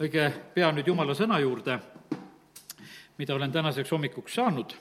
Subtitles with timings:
[0.00, 1.74] õige pea nüüd Jumala sõna juurde,
[3.20, 4.72] mida olen tänaseks hommikuks saanud.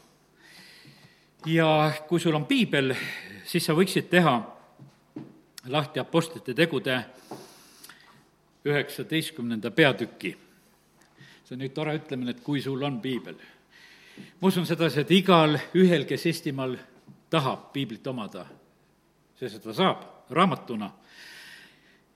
[1.45, 2.95] ja kui sul on piibel,
[3.43, 4.39] siis sa võiksid teha
[5.67, 7.05] lahti Apostlite tegude
[8.65, 10.37] üheksateistkümnenda peatüki.
[11.43, 13.35] see on nüüd tore ütlemine, et kui sul on piibel.
[14.41, 16.77] ma usun sedasi, et igal ühel, kes Eestimaal
[17.29, 18.45] tahab piiblit omada,
[19.35, 20.91] see seda saab raamatuna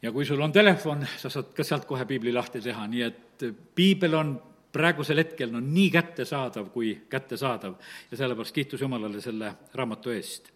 [0.04, 3.46] ja kui sul on telefon, sa saad ka sealt kohe piibli lahti teha, nii et
[3.76, 4.34] piibel on
[4.74, 7.78] praegusel hetkel no nii kättesaadav kui kättesaadav
[8.12, 10.50] ja sellepärast kiitus Jumalale selle raamatu eest.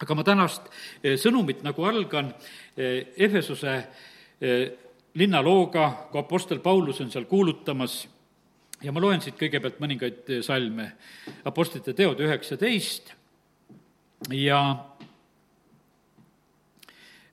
[0.00, 0.70] aga ma tänast
[1.02, 2.32] eh, sõnumit nagu algan
[2.76, 3.74] eh, Efesuse
[4.40, 4.72] eh,
[5.14, 8.08] linnalooga, kui Apostel Paulus on seal kuulutamas
[8.82, 10.92] ja ma loen siit kõigepealt mõningaid salme,
[11.44, 13.12] Apostlite teod üheksateist
[14.34, 14.60] ja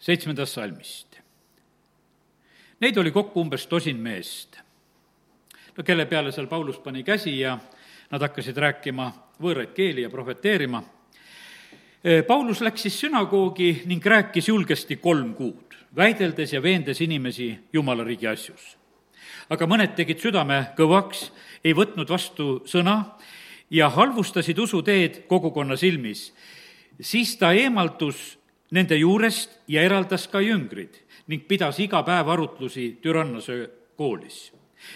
[0.02, 1.11] seitsmendast salmist.
[2.82, 4.58] Neid oli kokku umbes tosin meest.
[5.78, 7.54] no kelle peale seal Paulus pani käsi ja
[8.12, 9.06] nad hakkasid rääkima
[9.42, 10.82] võõraid keeli ja prohveteerima.
[12.28, 18.28] Paulus läks siis sünagoogi ning rääkis julgesti kolm kuud, väideldes ja veendes inimesi Jumala riigi
[18.28, 18.78] asjus.
[19.50, 21.30] aga mõned tegid südame kõvaks,
[21.64, 23.20] ei võtnud vastu sõna
[23.70, 26.34] ja halvustasid usuteed kogukonna silmis.
[27.02, 28.40] siis ta eemaldus
[28.72, 30.98] nende juurest ja eraldas ka jüngrid
[31.32, 34.52] ning pidas iga päev arutlusi Türannase koolis.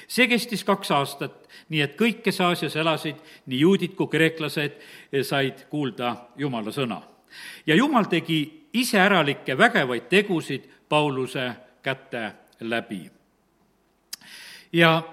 [0.07, 1.33] see kestis kaks aastat,
[1.69, 4.79] nii et kõik, kes Aasias elasid, nii juudid kui kreeklased,
[5.21, 7.01] said kuulda Jumala sõna.
[7.67, 11.51] ja Jumal tegi iseäralikke vägevaid tegusid Pauluse
[11.83, 13.11] käte läbi.
[14.73, 15.03] ja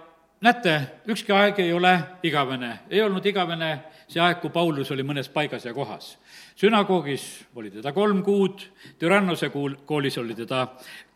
[0.40, 3.78] näete, ükski aeg ei ole igavene, ei olnud igavene
[4.08, 6.16] see aeg, kui Paulus oli mõnes paigas ja kohas
[6.56, 7.24] sünagoogis
[7.56, 8.60] oli teda kolm kuud,
[8.98, 10.66] Tyrannose kuul, koolis oli teda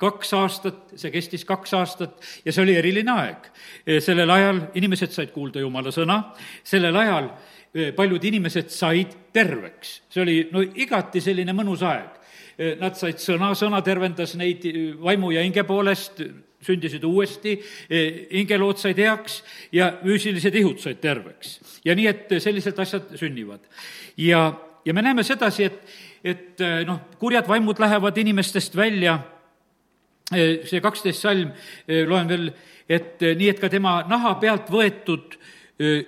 [0.00, 3.50] kaks aastat, see kestis kaks aastat ja see oli eriline aeg.
[4.00, 6.20] sellel ajal inimesed said kuulda Jumala sõna,
[6.64, 7.30] sellel ajal
[7.74, 10.00] e, paljud inimesed said terveks.
[10.08, 12.12] see oli no igati selline mõnus aeg.
[12.56, 14.64] E, nad said sõna, sõna tervendas neid
[15.00, 16.22] vaimu ja hinge poolest,
[16.66, 17.52] sündisid uuesti,
[18.32, 19.42] hingelood said heaks
[19.76, 21.60] ja füüsilised ihud said terveks.
[21.84, 23.60] ja nii, et sellised asjad sünnivad.
[24.16, 24.48] ja
[24.86, 25.80] ja me näeme sedasi, et,
[26.24, 29.18] et eh, noh, kurjad vaimud lähevad inimestest välja,
[30.32, 31.50] eh, see kaksteist salm,
[31.88, 32.48] eh, loen veel,
[32.88, 35.38] et nii, et ka tema naha pealt võetud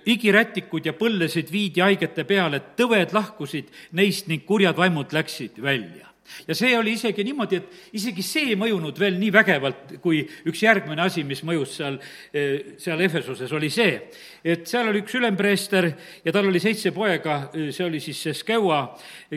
[0.09, 3.69] igirätikud ja põllesid viidi haigete peale, tõved lahkusid
[3.99, 6.08] neist ning kurjad vaimud läksid välja
[6.49, 10.63] ja see oli isegi niimoodi, et isegi see ei mõjunud veel nii vägevalt, kui üks
[10.65, 11.99] järgmine asi, mis mõjus seal,
[12.33, 13.97] eh, seal Efesuses, oli see,
[14.45, 15.91] et seal oli üks ülempreester
[16.25, 18.83] ja tal oli seitse poega, eh, see oli siis see Skeua,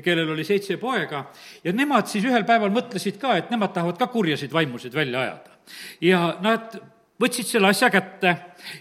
[0.03, 1.25] kellel oli seitse poega,
[1.63, 5.58] ja nemad siis ühel päeval mõtlesid ka, et nemad tahavad ka kurjasid vaimusid välja ajada.
[6.02, 6.73] ja nad
[7.22, 8.35] võtsid selle asja kätte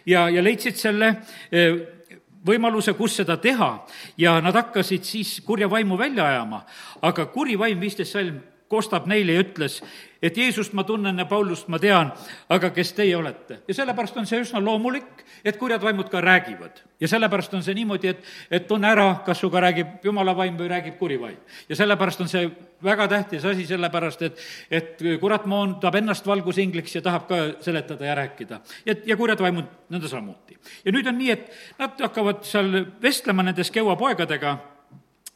[0.09, 1.15] ja, ja leidsid selle
[1.53, 2.00] eh,
[2.47, 3.71] võimaluse, kus seda teha
[4.19, 6.65] ja nad hakkasid siis kurja vaimu välja ajama.
[7.03, 9.81] aga kuri vaim, viisteist salm, kostab neile ja ütles,
[10.23, 12.13] et Jeesust ma tunnen ja Paulust ma tean,
[12.49, 13.61] aga kes teie olete?
[13.69, 16.83] ja sellepärast on see üsna loomulik, et kurjad vaimud ka räägivad.
[17.01, 20.69] ja sellepärast on see niimoodi, et, et tunne ära, kas sinuga räägib jumala vaim või
[20.73, 21.39] räägib kuri vaim.
[21.69, 22.51] ja sellepärast on see
[22.85, 28.15] väga tähtis asi, sellepärast et, et kurat moondab ennast valgusingliks ja tahab ka seletada ja
[28.15, 28.61] rääkida.
[28.87, 30.59] ja, ja kurjad vaimud nõnda samuti.
[30.85, 31.49] ja nüüd on nii, et
[31.79, 34.59] nad hakkavad seal vestlema nende Skeua poegadega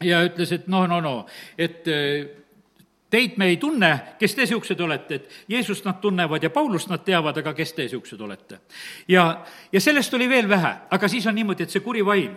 [0.05, 1.15] ja ütles, et noh, no, no,
[1.59, 1.87] et
[3.15, 3.89] Teid me ei tunne,
[4.19, 7.85] kes te niisugused olete, et Jeesust nad tunnevad ja Paulust nad teavad, aga kes te
[7.85, 8.59] niisugused olete?
[9.09, 12.33] ja, ja sellest oli veel vähe, aga siis on niimoodi, et see kuri vaim,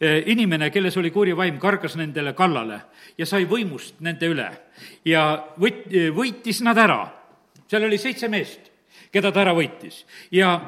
[0.00, 2.82] eh, inimene, kelles oli kuri vaim, kargas nendele kallale
[3.16, 4.50] ja sai võimust nende üle
[5.08, 5.22] ja
[5.56, 7.06] võt-, võitis nad ära.
[7.70, 8.68] seal oli seitse meest,
[9.12, 10.58] keda ta ära võitis ja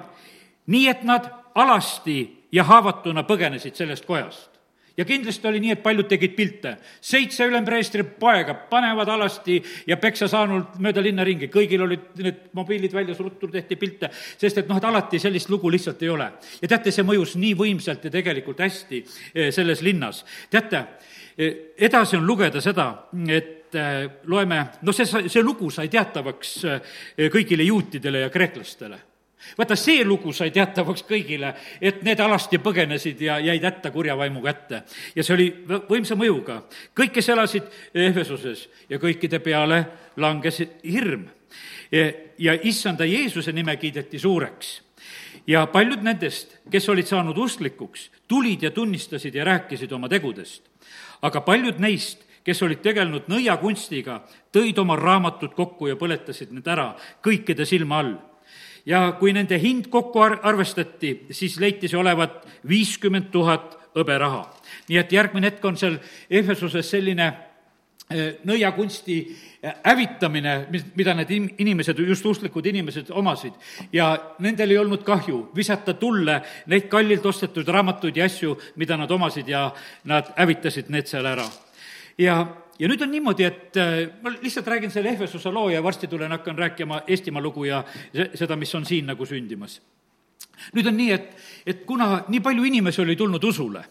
[0.73, 4.60] nii, et nad alasti ja haavatuna põgenesid sellest kojast
[4.97, 6.77] ja kindlasti oli nii, et paljud tegid pilte.
[7.01, 12.95] seitse ülempreestri poega panevad alasti ja peksa saanud mööda linna ringi, kõigil olid need mobiilid
[12.95, 16.31] väljas, ruttu tehti pilte, sest et noh, et alati sellist lugu lihtsalt ei ole.
[16.63, 19.05] ja teate, see mõjus nii võimsalt ja tegelikult hästi
[19.35, 20.25] eh, selles linnas.
[20.51, 20.85] teate,
[21.37, 22.91] eh, edasi on lugeda seda,
[23.29, 26.57] et eh, loeme, no see, see lugu sai teatavaks
[27.31, 29.10] kõigile juutidele ja kreeklastele
[29.59, 34.43] vaata, see lugu sai teatavaks kõigile, et need alasti põgenesid ja jäid hätta kurja vaimu
[34.45, 34.83] kätte.
[35.15, 35.49] ja see oli
[35.89, 36.63] võimsa mõjuga.
[36.95, 37.63] kõik, kes elasid
[37.95, 39.85] Ehvesuses ja kõikide peale
[40.17, 41.29] langes hirm.
[42.39, 44.83] ja issanda Jeesuse nime kiideti suureks.
[45.47, 50.63] ja paljud nendest, kes olid saanud usklikuks, tulid ja tunnistasid ja rääkisid oma tegudest.
[51.23, 54.23] aga paljud neist kes olid tegelenud nõiakunstiga,
[54.53, 58.15] tõid oma raamatud kokku ja põletasid need ära kõikide silma all
[58.87, 64.47] ja kui nende hind kokku ar-, arvestati, siis leiti see olevat viiskümmend tuhat hõberaha.
[64.89, 65.99] nii et järgmine hetk on seal
[66.31, 67.27] Ehvesuses selline
[68.11, 69.17] eh, nõiakunsti
[69.63, 73.53] eh, hävitamine, mis, mida need inimesed, just usklikud inimesed omasid.
[73.93, 79.11] ja nendel ei olnud kahju visata tulle neid kallilt ostetud raamatuid ja asju, mida nad
[79.11, 79.71] omasid ja
[80.05, 81.47] nad hävitasid need seal ära.
[82.19, 82.47] ja
[82.81, 86.33] ja nüüd on niimoodi, et äh, ma lihtsalt räägin selle Ehvesuse loo ja varsti tulen,
[86.33, 87.85] hakkan rääkima Eestimaa lugu ja
[88.35, 89.81] seda, mis on siin nagu sündimas.
[90.75, 91.31] Nüüd on nii, et,
[91.67, 93.85] et kuna nii palju inimesi oli tulnud usule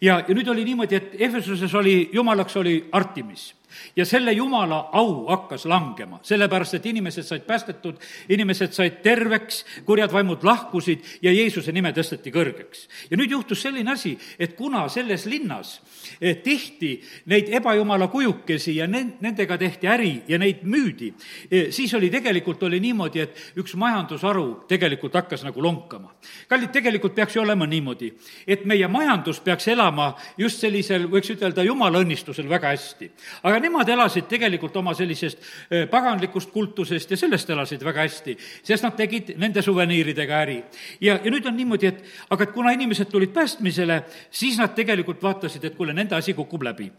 [0.00, 3.48] ja, ja nüüd oli niimoodi, et Ehvesuses oli, jumalaks oli Artemis
[3.96, 10.12] ja selle jumala au hakkas langema, sellepärast et inimesed said päästetud, inimesed said terveks, kurjad
[10.12, 12.86] vaimud lahkusid ja Jeesuse nime tõsteti kõrgeks.
[13.10, 15.80] ja nüüd juhtus selline asi, et kuna selles linnas
[16.20, 16.94] eh, tehti
[17.26, 21.12] neid ebajumala kujukesi ja ne-, nendega tehti äri ja neid müüdi,
[21.50, 26.14] eh, siis oli tegelikult, oli niimoodi, et üks majandusharu tegelikult hakkas nagu lonkama.
[26.48, 28.12] kallid, tegelikult peaks ju olema niimoodi,
[28.46, 33.10] et meie majandus peaks elama just sellisel, võiks ütelda, jumala õnnistusel väga hästi.
[33.42, 35.40] aga nemad elasid tegelikult oma sellisest
[35.70, 40.58] eh, paganlikust kultusest ja sellest elasid väga hästi, sest nad tegid nende suveniiridega äri.
[41.00, 45.22] ja, ja nüüd on niimoodi, et aga et kuna inimesed tulid päästmisele, siis nad tegelikult
[45.22, 46.92] vaatasid, et kuule, nende asi kukub läbi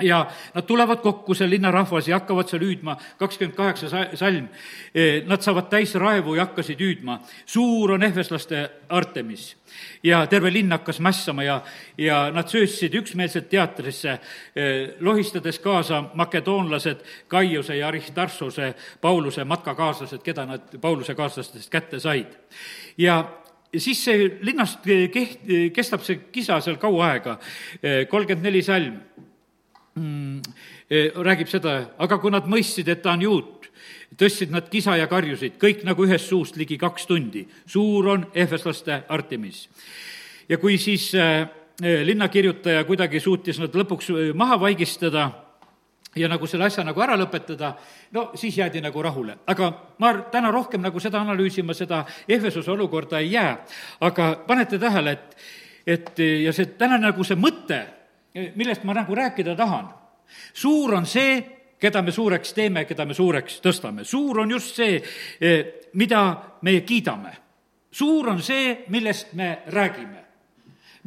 [0.00, 4.48] ja nad tulevad kokku, see linnarahvas, ja hakkavad seal hüüdma, kakskümmend kaheksa salm.
[4.94, 7.20] Eh, nad saavad täis raevu ja hakkasid hüüdma.
[7.46, 9.56] suur on ehveslaste Artemis.
[10.02, 11.62] ja terve linn hakkas mässama ja,
[11.98, 14.18] ja nad söösid üksmeelselt teatrisse,
[14.56, 22.26] eh, lohistades kaasa makedoonlased Kaiuse ja Aristarsuse, Pauluse matkakaaslased, keda nad Pauluse kaaslastest kätte said.
[22.98, 23.24] ja
[23.72, 27.38] ja siis see linnast keht-, kestab see kisa seal kaua aega,
[27.82, 29.31] eh, kolmkümmend neli salm e,
[29.96, 33.68] räägib seda, aga kui nad mõistsid, et ta on juut,
[34.16, 37.46] tõstsid nad kisa ja karjusid, kõik nagu ühest suust ligi kaks tundi.
[37.66, 39.68] suur on ehveslaste Artemis.
[40.48, 41.48] ja kui siis äh,
[41.80, 45.30] linnakirjutaja kuidagi suutis nad lõpuks maha vaigistada
[46.16, 47.72] ja nagu selle asja nagu ära lõpetada,
[48.12, 49.36] no siis jäädi nagu rahule.
[49.46, 53.56] aga ma täna rohkem nagu seda analüüsima, seda Ehvesuse olukorda ei jää,
[54.00, 55.36] aga panete tähele, et,
[55.86, 57.86] et ja see täna nagu see mõte,
[58.34, 59.88] millest ma nagu rääkida tahan.
[60.52, 61.42] suur on see,
[61.78, 64.04] keda me suureks teeme, keda me suureks tõstame.
[64.04, 65.02] suur on just see,
[65.40, 67.36] eh, mida me kiidame.
[67.90, 70.21] suur on see, millest me räägime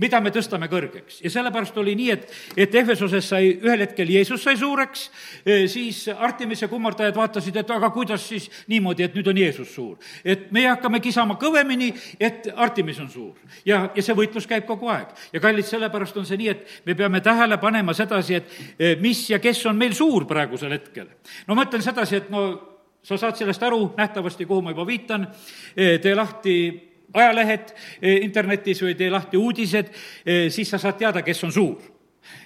[0.01, 1.21] mida me tõstame kõrgeks.
[1.23, 2.25] ja sellepärast oli nii, et,
[2.57, 5.05] et Ehvesoses sai ühel hetkel Jeesus sai suureks,
[5.45, 9.97] e, siis Artemise kummardajad vaatasid, et aga kuidas siis niimoodi, et nüüd on Jeesus suur.
[10.23, 13.33] et meie hakkame kisama kõvemini, et Artemis on suur.
[13.65, 15.15] ja, ja see võitlus käib kogu aeg.
[15.33, 19.29] ja kallid, sellepärast on see nii, et me peame tähele panema sedasi, et e, mis
[19.29, 21.07] ja kes on meil suur praegusel hetkel.
[21.47, 22.45] no ma ütlen sedasi, et no
[23.05, 25.27] sa saad sellest aru nähtavasti, kuhu ma juba viitan,
[25.77, 26.55] e, tee lahti
[27.13, 29.91] ajalehed eh, internetis või tee lahti uudised,
[30.25, 31.91] eh, siis sa saad teada, kes on suur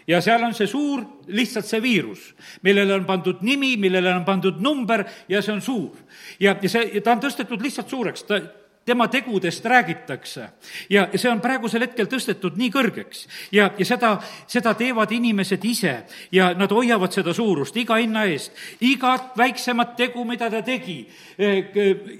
[0.07, 2.33] ja seal on see suur, lihtsalt see viirus,
[2.65, 5.95] millele on pandud nimi, millele on pandud number ja see on suur.
[6.39, 8.41] ja, ja see, ta on tõstetud lihtsalt suureks, ta,
[8.85, 10.49] tema tegudest räägitakse.
[10.89, 14.15] ja, see on praegusel hetkel tõstetud nii kõrgeks ja, ja seda,
[14.49, 15.93] seda teevad inimesed ise
[16.31, 18.51] ja nad hoiavad seda suurust iga hinna eest.
[18.81, 20.97] igat väiksemat tegu, mida ta tegi,
[21.37, 21.69] eh,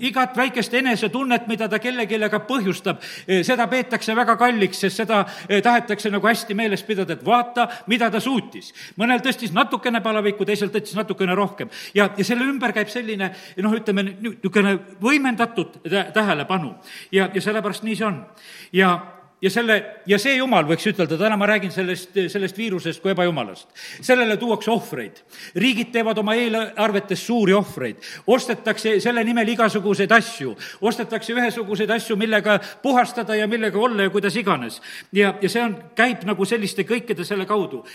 [0.09, 5.61] igat väikest enesetunnet, mida ta kellelegi põhjustab, eh, seda peetakse väga kalliks, sest seda eh,
[5.61, 8.73] tahetakse nagu hästi meeles pidada, et vaata, mida ta suutis.
[8.97, 13.73] mõnel tõstis natukene palavikku, teisel tõstis natukene rohkem ja, ja selle ümber käib selline noh,
[13.73, 15.81] ütleme niisugune võimendatud
[16.13, 16.75] tähelepanu tänu.
[17.11, 18.25] ja, ja sellepärast nii see on.
[18.73, 19.77] ja ja selle,
[20.07, 23.67] ja see jumal, võiks ütelda, täna ma räägin sellest, sellest viirusest kui ebajumalast.
[24.01, 25.21] sellele tuuakse ohvreid.
[25.55, 27.97] riigid teevad oma eelarvetes suuri ohvreid.
[28.27, 30.55] ostetakse selle nimel igasuguseid asju.
[30.81, 34.81] ostetakse ühesuguseid asju, millega puhastada ja millega olla ja kuidas iganes.
[35.11, 37.85] ja, ja see on, käib nagu selliste kõikide selle kaudu.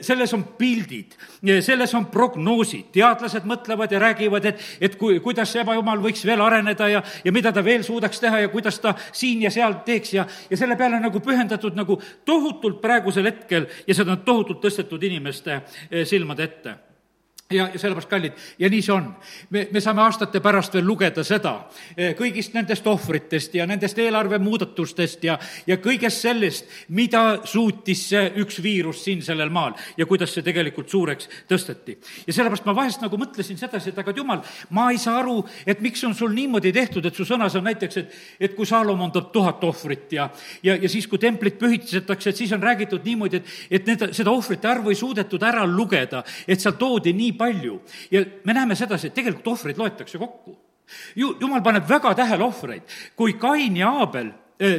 [0.00, 1.14] selles on pildid,
[1.62, 6.42] selles on prognoosid, teadlased mõtlevad ja räägivad, et, et kui, kuidas see ebajumal võiks veel
[6.42, 10.14] areneda ja, ja mida ta veel suudaks teha ja kuidas ta siin ja seal teeks
[10.14, 14.62] ja, ja selle peale peale nagu pühendatud nagu tohutult praegusel hetkel ja seda on tohutult
[14.64, 16.76] tõstetud inimeste eh, silmade ette
[17.52, 19.06] ja, ja sellepärast, kallid, ja nii see on.
[19.50, 21.54] me, me saame aastate pärast veel lugeda seda,
[21.96, 28.60] eh, kõigist nendest ohvritest ja nendest eelarvemuudatustest ja, ja kõigest sellest, mida suutis see üks
[28.62, 31.96] viirus siin sellel maal ja kuidas see tegelikult suureks tõsteti.
[32.26, 34.44] ja sellepärast ma vahest nagu mõtlesin sedasi, et aga jumal,
[34.76, 37.96] ma ei saa aru, et miks on sul niimoodi tehtud, et su sõnas on näiteks,
[37.96, 40.28] et, et kui Saalomon toob tuhat ohvrit ja,
[40.62, 44.36] ja, ja siis, kui templit pühitsetakse, et siis on räägitud niimoodi, et, et need, seda
[44.36, 47.80] ohvrite arvu ei suudetud ära lugeda, et seal toodi nii palju
[48.10, 50.56] ja me näeme sedasi, et tegelikult ohvreid loetakse kokku
[51.16, 52.82] ju, jumal paneb väga tähele ohvreid.
[53.16, 54.32] kui Kain ja Aabel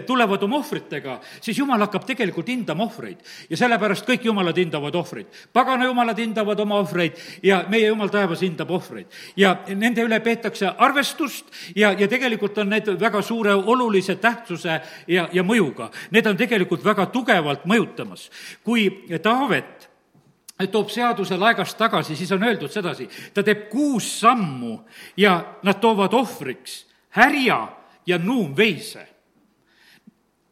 [0.05, 3.17] tulevad oma ohvritega, siis jumal hakkab tegelikult hindama ohvreid.
[3.49, 5.27] ja sellepärast kõik jumalad hindavad ohvreid.
[5.53, 7.13] pagana jumalad hindavad oma ohvreid
[7.43, 9.07] ja meie jumal taevas hindab ohvreid.
[9.35, 15.29] ja nende üle peetakse arvestust ja, ja tegelikult on need väga suure olulise tähtsuse ja,
[15.31, 15.89] ja mõjuga.
[16.11, 18.29] Need on tegelikult väga tugevalt mõjutamas.
[18.63, 19.88] kui Taavet
[20.67, 24.79] toob seaduse laegast tagasi, siis on öeldud sedasi, ta teeb kuus sammu
[25.17, 26.85] ja nad toovad ohvriks
[27.15, 27.67] härja
[28.05, 29.07] ja nuumveise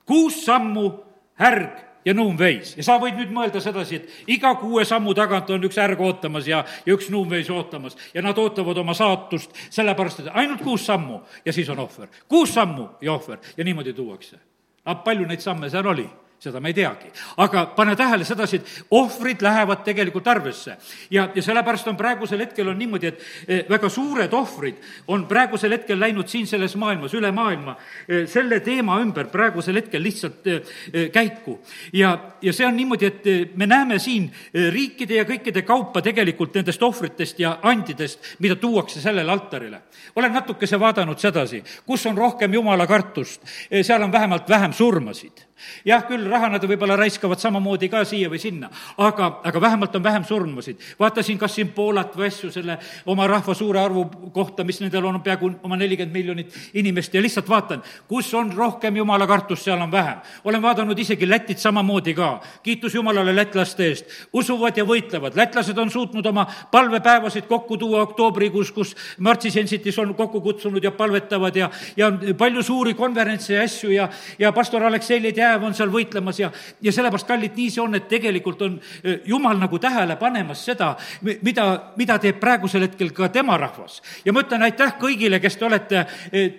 [0.07, 0.91] kuus sammu
[1.35, 5.65] härg ja nuumveis ja sa võid nüüd mõelda sedasi, et iga kuue sammu tagant on
[5.67, 10.29] üks härg ootamas ja, ja üks nuumveis ootamas ja nad ootavad oma saatust, sellepärast et
[10.31, 12.07] ainult kuus sammu ja siis on ohver.
[12.31, 14.39] kuus sammu ja ohver ja niimoodi tuuakse.
[14.85, 16.07] aga palju neid samme seal oli?
[16.39, 17.09] Seda me ei teagi.
[17.37, 20.77] aga pane tähele sedasi, et ohvrid lähevad tegelikult arvesse.
[21.11, 24.77] ja, ja sellepärast on praegusel hetkel on niimoodi, et eh, väga suured ohvrid
[25.07, 27.75] on praegusel hetkel läinud siin selles maailmas, üle maailma,
[28.07, 31.59] eh, selle teema ümber praegusel hetkel lihtsalt eh, käiku.
[31.93, 36.83] ja, ja see on niimoodi, et me näeme siin riikide ja kõikide kaupa tegelikult nendest
[36.83, 39.81] ohvritest ja andidest, mida tuuakse sellele altarile.
[40.15, 43.41] olen natukese vaadanud sedasi, kus on rohkem jumala kartust,
[43.81, 45.46] seal on vähemalt vähem surmasid
[45.85, 50.03] jah, küll raha nad võib-olla raiskavad samamoodi ka siia või sinna, aga, aga vähemalt on
[50.03, 50.77] vähem surmasid.
[50.99, 55.21] vaatasin kas siin Poolat või asju selle oma rahva suure arvu kohta, mis nendel on
[55.21, 59.91] peaaegu oma nelikümmend miljonit inimest ja lihtsalt vaatan, kus on rohkem jumala kartust, seal on
[59.91, 60.17] vähem.
[60.43, 65.91] olen vaadanud isegi Lätit samamoodi ka, kiitus Jumalale lätlaste eest, usuvad ja võitlevad, lätlased on
[65.91, 71.69] suutnud oma palvepäevasid kokku tuua oktoobrikuus, kus Martsi Sensitis on kokku kutsunud ja palvetavad ja,
[71.97, 74.09] ja palju suuri konverentse ja asju ja,
[74.39, 76.51] ja pastor Aleksei Leedjärv jääv on seal võitlemas ja,
[76.81, 78.77] ja sellepärast, kallid, nii see on, et tegelikult on
[79.25, 84.01] Jumal nagu tähele panemas seda, mida, mida teeb praegusel hetkel ka tema rahvas.
[84.25, 86.05] ja ma ütlen aitäh kõigile, kes te olete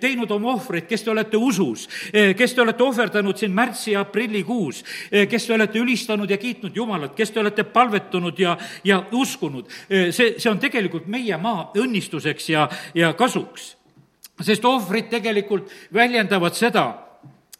[0.01, 4.83] teinud oma ohvreid, kes te olete usus, kes te olete ohverdanud siin märtsi ja aprillikuus,
[5.29, 9.69] kes te olete ülistanud ja kiitnud Jumalat, kes te olete palvetunud ja, ja uskunud.
[9.89, 13.75] see, see on tegelikult meie maa õnnistuseks ja, ja kasuks.
[14.39, 17.08] sest ohvrid tegelikult väljendavad seda,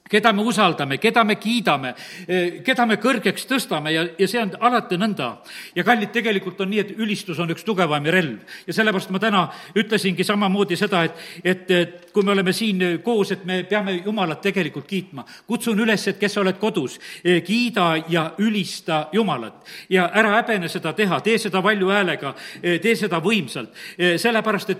[0.09, 1.93] keda me usaldame, keda me kiidame,
[2.27, 5.29] eh, keda me kõrgeks tõstame ja, ja see on alati nõnda.
[5.75, 9.43] ja kallid, tegelikult on nii, et ülistus on üks tugevaim relv ja sellepärast ma täna
[9.77, 11.13] ütlesingi samamoodi seda, et,
[11.43, 15.25] et, et kui me oleme siin koos, et me peame Jumalat tegelikult kiitma.
[15.47, 20.69] kutsun üles, et kes sa oled kodus, eh, kiida ja ülista Jumalat ja ära häbene
[20.69, 23.69] seda teha, tee seda valju häälega, eh, tee seda võimsalt,
[24.17, 24.79] sellepärast et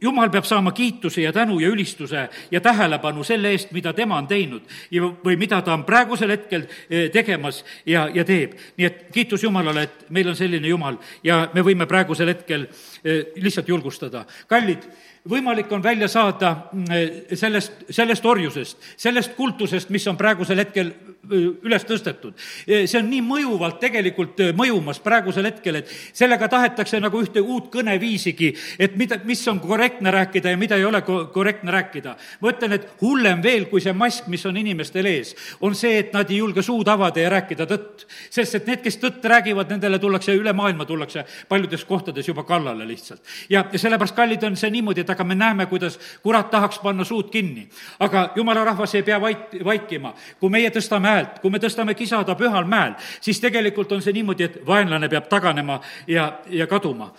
[0.00, 4.26] Jumal peab saama kiituse ja tänu ja ülistuse ja tähelepanu selle eest, mida tema on
[4.26, 8.56] teinud teinud või mida ta on praegusel hetkel eh, tegemas ja, ja teeb.
[8.76, 12.66] nii et kiitus Jumalale, et meil on selline Jumal ja me võime praegusel hetkel
[13.04, 14.26] eh, lihtsalt julgustada.
[14.48, 14.84] kallid,
[15.28, 20.92] võimalik on välja saada mm, eh, sellest, sellest orjusest, sellest kultusest, mis on praegusel hetkel
[21.30, 22.34] üles tõstetud.
[22.66, 28.50] see on nii mõjuvalt tegelikult mõjumas praegusel hetkel, et sellega tahetakse nagu ühte uut kõneviisigi,
[28.78, 32.16] et mida, mis on korrektne rääkida ja mida ei ole korrektne rääkida.
[32.40, 36.12] ma ütlen, et hullem veel kui see mask, mis on inimestel ees, on see, et
[36.12, 38.06] nad ei julge suud avada ja rääkida tõtt.
[38.30, 42.86] sest et need, kes tõtt räägivad, nendele tullakse üle maailma, tullakse paljudes kohtades juba kallale
[42.88, 43.20] lihtsalt.
[43.48, 47.04] ja, ja sellepärast, kallid, on see niimoodi, et aga me näeme, kuidas kurat tahaks panna
[47.04, 47.68] suud kinni.
[48.00, 50.14] aga jumala rahvas ei pea vait, vaikima.
[50.40, 54.44] kui meie tõstame häält, kui me tõstame kisada pühal mäel, siis tegelikult on see niimoodi,
[54.44, 57.12] et vaenlane peab taganema ja, ja kaduma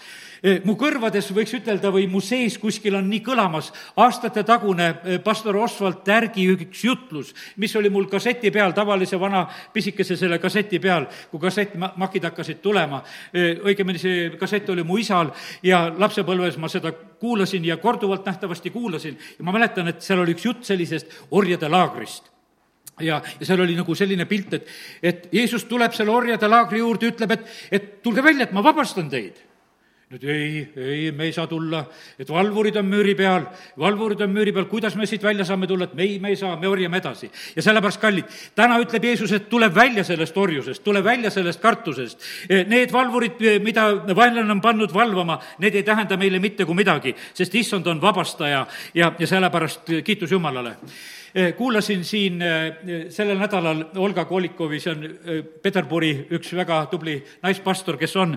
[0.65, 3.69] mu kõrvades võiks ütelda või mu sees kuskil on nii kõlamas
[4.01, 7.29] aastatetagune eh, pastor Oswald Tärgi üks jutlus,
[7.62, 9.43] mis oli mul kasseti peal, tavalise vana
[9.74, 13.03] pisikese selle kasseti peal, kui kassettmakid hakkasid tulema.
[13.33, 15.29] Eh, õigemini see kassett oli mu isal
[15.63, 19.19] ja lapsepõlves ma seda kuulasin ja korduvalt nähtavasti kuulasin.
[19.38, 22.31] Ja ma mäletan, et seal oli üks jutt sellisest orjade laagrist.
[23.01, 24.67] Ja, ja seal oli nagu selline pilt, et,
[25.01, 29.10] et Jeesus tuleb selle orjade laagri juurde, ütleb, et, et tulge välja, et ma vabastan
[29.10, 29.39] teid
[30.12, 31.86] nüüd ei, ei, me ei saa tulla,
[32.20, 33.46] et valvurid on müüri peal,
[33.80, 36.39] valvurid on müüri peal, kuidas me siit välja saame tulla, et me ei, me ei
[36.39, 37.30] saa, me orjame edasi.
[37.56, 42.27] ja sellepärast, kallid, täna ütleb Jeesus, et tuleb välja sellest orjusest, tule välja sellest kartusest.
[42.68, 47.56] Need valvurid, mida vaenlane on pannud valvama, need ei tähenda meile mitte kui midagi, sest
[47.56, 50.75] issand on vabastaja ja, ja sellepärast kiitus Jumalale
[51.58, 57.98] kuulasin siin eh, sellel nädalal Olga Kolikovi, see on eh, Peterburi üks väga tubli naispastor,
[58.00, 58.36] kes on,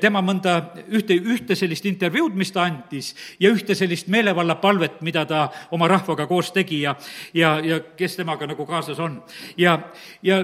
[0.00, 0.56] tema mõnda
[0.90, 6.26] ühte, ühte sellist intervjuud, mis ta andis, ja ühte sellist meelevallapalvet, mida ta oma rahvaga
[6.30, 6.96] koos tegi ja,
[7.34, 9.20] ja, ja kes temaga nagu kaasas on.
[9.56, 9.78] ja,
[10.22, 10.42] ja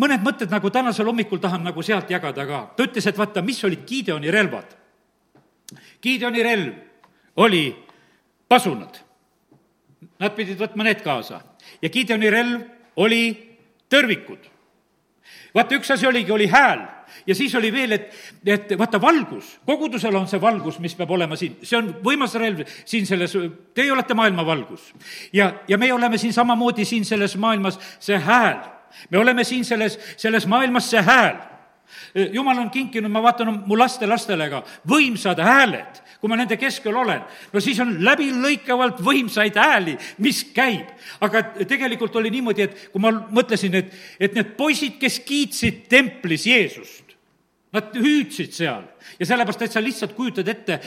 [0.00, 2.62] mõned mõtted nagu tänasel hommikul tahan nagu sealt jagada ka.
[2.76, 4.76] ta ütles, et vaata, mis olid Gideoni relvad.
[6.02, 6.74] Gideoni relv
[7.42, 7.64] oli
[8.48, 9.09] pasunad.
[10.20, 11.42] Nad pidid võtma need kaasa.
[11.82, 12.62] Ja Gideoni relv
[12.96, 13.24] oli
[13.90, 14.48] tõrvikud.
[15.54, 16.86] vaata, üks asi oligi, oli hääl.
[17.26, 18.14] Ja siis oli veel, et,
[18.46, 22.62] et vaata, valgus, kogudusel on see valgus, mis peab olema siin, see on võimas relv
[22.84, 23.34] siin selles,
[23.74, 24.92] teie olete maailma valgus.
[25.32, 28.62] ja, ja me oleme siin samamoodi siin selles maailmas see hääl.
[29.10, 31.36] me oleme siin selles, selles maailmas see hääl.
[32.32, 37.22] Jumal on kinkinud, ma vaatan mu lastelastele ka, võimsad hääled, kui ma nende keskel olen.
[37.52, 40.88] no siis on läbilõikavalt võimsaid hääli, mis käib.
[41.20, 46.46] aga tegelikult oli niimoodi, et kui ma mõtlesin, et, et need poisid, kes kiitsid templis
[46.46, 47.10] Jeesust,
[47.70, 48.82] Nad hüüdsid seal
[49.18, 50.80] ja sellepärast, et sa lihtsalt kujutad ette,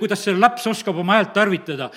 [0.00, 1.90] kuidas see laps oskab oma häält tarvitada,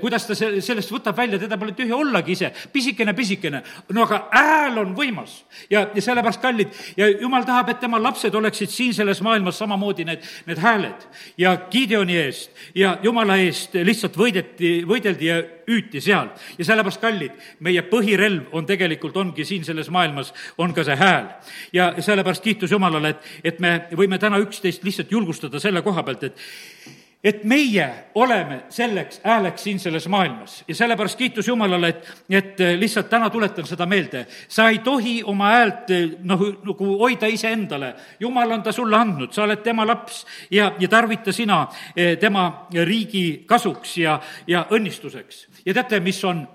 [0.00, 3.62] kuidas ta se-, sellest võtab välja, teda pole tühja ollagi ise, pisikene, pisikene,
[3.94, 5.42] no aga hääl on võimas.
[5.70, 10.06] ja, ja sellepärast, kallid, ja jumal tahab, et tema lapsed oleksid siin selles maailmas samamoodi
[10.08, 11.06] need, need hääled.
[11.38, 16.30] ja Gideoni eest ja jumala eest lihtsalt võideti, võideldi ja hüüti seal.
[16.58, 21.28] ja sellepärast, kallid, meie põhirelv on tegelikult, ongi siin selles maailmas, on ka see hääl.
[21.72, 26.30] ja sellepärast kiitus Jumalale, et, et me võime täna üksteist lihtsalt julgustada selle koha pealt,
[26.30, 26.48] et
[27.24, 33.08] et meie oleme selleks hääleks siin selles maailmas ja sellepärast kiitus Jumalale, et, et lihtsalt
[33.10, 34.26] täna tuletan seda meelde.
[34.48, 35.90] sa ei tohi oma häält
[36.22, 37.94] noh, nagu hoida iseendale.
[38.20, 42.68] Jumal on ta sulle andnud, sa oled tema laps ja, ja tarvita sina eh, tema
[42.84, 45.46] riigi kasuks ja, ja õnnistuseks.
[45.66, 46.46] ja teate, mis on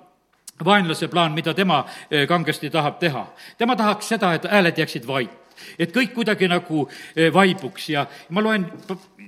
[0.66, 3.28] vaenlase plaan, mida tema eh, kangesti tahab teha?
[3.58, 5.43] tema tahaks seda, et hääled jääksid vait
[5.80, 8.68] et kõik kuidagi nagu eh, vaibuks ja ma loen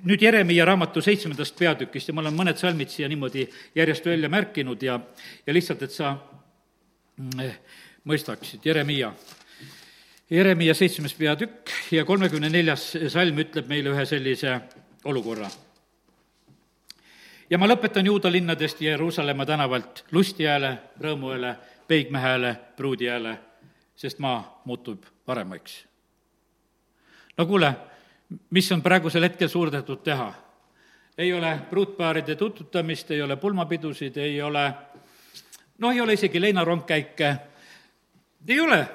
[0.06, 4.84] nüüd Jeremiah raamatu seitsmendast peatükist ja ma olen mõned salmid siia niimoodi järjest välja märkinud
[4.86, 5.00] ja,
[5.46, 6.14] ja lihtsalt, et sa
[7.18, 7.58] mm, eh,
[8.06, 9.14] mõistaksid, Jeremiah.
[10.30, 14.60] Jeremiah seitsmes peatükk ja kolmekümne neljas salm ütleb meile ühe sellise
[15.06, 15.50] olukorra.
[17.50, 21.56] ja ma lõpetan juuda linnadest Jeruusalemma tänavalt lusti hääle, rõõmu hääle,
[21.88, 23.38] peigme hääle, pruudi hääle,
[23.96, 25.84] sest maa muutub paremaks
[27.38, 27.74] no kuule,
[28.50, 30.34] mis on praegusel hetkel suudetud teha?
[31.18, 34.74] ei ole pruutpaaride tututamist, ei ole pulmapidusid, ei ole,
[35.78, 37.36] noh, ei ole isegi leinarongkäike,
[38.48, 38.88] ei ole.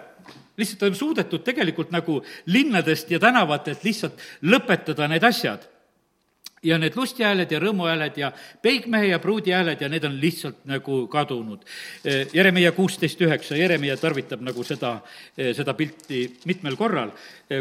[0.56, 5.64] Lihtsalt on suudetud tegelikult nagu linnadest ja tänavatelt lihtsalt lõpetada need asjad
[6.62, 8.30] ja need lustihääled ja rõõmuhääled ja
[8.62, 11.64] peigmehe ja pruudi hääled ja need on lihtsalt nagu kadunud.
[12.32, 14.98] Jeremiah kuusteist üheksa, Jeremiah tarvitab nagu seda,
[15.36, 17.14] seda pilti mitmel korral.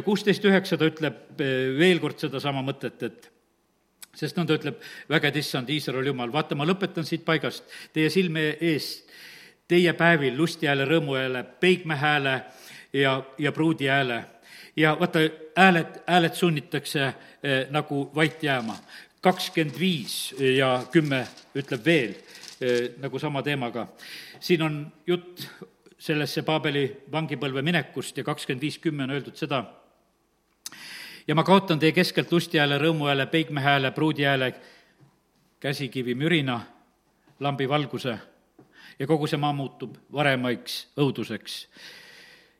[0.05, 1.39] kuusteist üheksa ta ütleb
[1.79, 3.31] veel kord sedasama mõtet, et
[4.15, 8.57] sest no ta ütleb, väged issand, Iisraeli jumal, vaata, ma lõpetan siit paigast teie silme
[8.59, 8.97] ees
[9.69, 12.35] teie päevil lustihääle, rõõmuhääle, peigmehääle
[12.93, 14.23] ja, ja pruudi hääle
[14.79, 15.19] ja vaata,
[15.55, 17.03] hääled, hääled sunnitakse
[17.43, 18.75] eh, nagu vait jääma.
[19.21, 22.13] kakskümmend viis ja kümme ütleb veel
[22.61, 23.87] eh, nagu sama teemaga.
[24.39, 25.47] siin on jutt
[25.97, 29.63] sellesse Paabeli vangipõlve minekust ja kakskümmend viis kümme on öeldud seda,
[31.27, 34.53] ja ma kaotan teie keskelt lustihääle, rõõmuhääle, peigmehääle, pruudihääle,
[35.59, 36.61] käsikivi mürina,
[37.39, 38.17] lambi valguse
[38.99, 41.65] ja kogu see maa muutub varemaiks õuduseks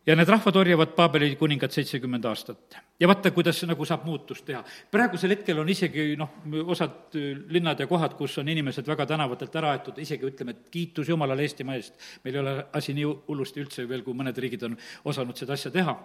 [0.05, 2.77] ja need rahvad orjavad Paabeli kuningat seitsekümmend aastat.
[2.99, 4.63] ja vaata, kuidas nagu saab muutust teha.
[4.91, 6.29] praegusel hetkel on isegi noh,
[6.65, 7.15] osad
[7.49, 11.43] linnad ja kohad, kus on inimesed väga tänavatelt ära aetud, isegi ütleme, et kiitus Jumalale
[11.47, 15.37] Eestimaa eest, meil ei ole asi nii hullusti üldse veel, kui mõned riigid on osanud
[15.37, 15.97] seda asja teha.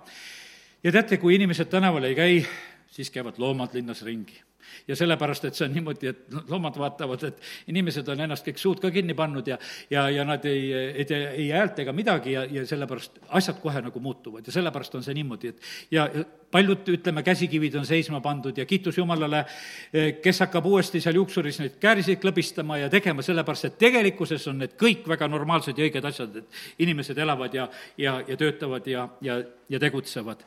[0.82, 2.42] ja teate, kui inimesed tänaval ei käi,
[2.90, 4.42] siis käivad loomad linnas ringi
[4.88, 8.82] ja sellepärast, et see on niimoodi, et loomad vaatavad, et inimesed on ennast kõik suud
[8.82, 9.58] ka kinni pannud ja,
[9.90, 13.82] ja, ja nad ei, ei tee ei häält ega midagi ja, ja sellepärast asjad kohe
[13.84, 14.46] nagu muutuvad.
[14.46, 16.08] Ja sellepärast on see niimoodi, et ja
[16.54, 19.44] paljud, ütleme, käsikivid on seisma pandud ja kiitus Jumalale,
[20.22, 24.76] kes hakkab uuesti seal juuksuris neid kääriseid klõbistama ja tegema, sellepärast et tegelikkuses on need
[24.80, 27.66] kõik väga normaalsed ja õiged asjad, et inimesed elavad ja,
[27.98, 30.44] ja, ja töötavad ja, ja, ja tegutsevad.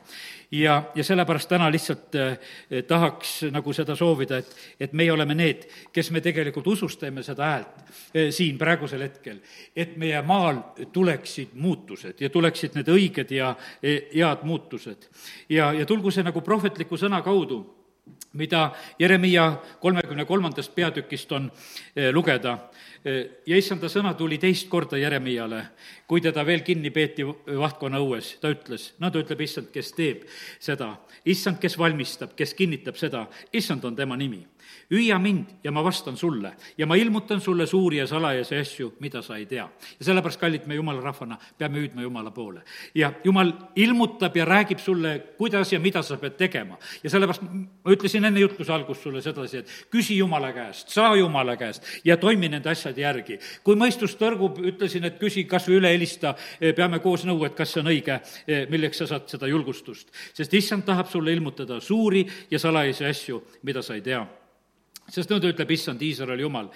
[0.50, 2.38] ja, ja sellepärast täna lihtsalt eh,
[2.86, 7.82] tahaks nagu seda soovida, et, et meie oleme need, kes me tegelikult usustame seda häält
[8.14, 9.40] eh, siin praegusel hetkel,
[9.76, 15.10] et meie maal tuleksid muutused ja tuleksid need õiged ja eh, head muutused.
[15.48, 17.62] ja, ja tulgu see nagu prohvetliku sõna kaudu
[18.32, 21.50] mida Jeremiah kolmekümne kolmandast peatükist on
[22.12, 22.58] lugeda.
[23.46, 25.62] Ja issanda sõna tuli teist korda Jeremiale,
[26.10, 30.24] kui teda veel kinni peeti vahtkonna õues, ta ütles, no ta ütleb, issand, kes teeb
[30.58, 30.90] seda,
[31.24, 34.42] issand, kes valmistab, kes kinnitab seda, issand on tema nimi.
[34.90, 39.22] Hüüa mind ja ma vastan sulle ja ma ilmutan sulle suuri ja salajasi asju, mida
[39.22, 39.68] sa ei tea.
[39.98, 42.62] ja sellepärast, kallid me jumala rahvana, peame hüüdma Jumala poole.
[42.94, 46.78] ja Jumal ilmutab ja räägib sulle, kuidas ja mida sa pead tegema.
[47.02, 47.42] ja sellepärast
[47.84, 52.16] ma ütlesin enne jutluse algust sulle sedasi, et küsi Jumala käest, saa Jumala käest ja
[52.16, 53.38] toimi nende asjade järgi.
[53.64, 56.34] kui mõistus tõrgub, ütlesin, et küsi kas või üle helista,
[56.76, 58.20] peame koos nõu, et kas see on õige,
[58.70, 60.08] milleks sa saad seda julgustust.
[60.32, 64.26] sest issand tahab sulle ilmutada suuri ja salajasi asju, mida sa ei tea
[65.08, 66.68] sest nõnda ütleb issand Iisraeli jumal,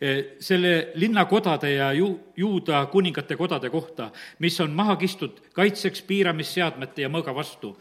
[0.00, 7.02] eh, selle linnakodade ja ju-, juuda kuningate kodade kohta, mis on maha kistud kaitseks piiramisseadmete
[7.02, 7.76] ja mõõga vastu,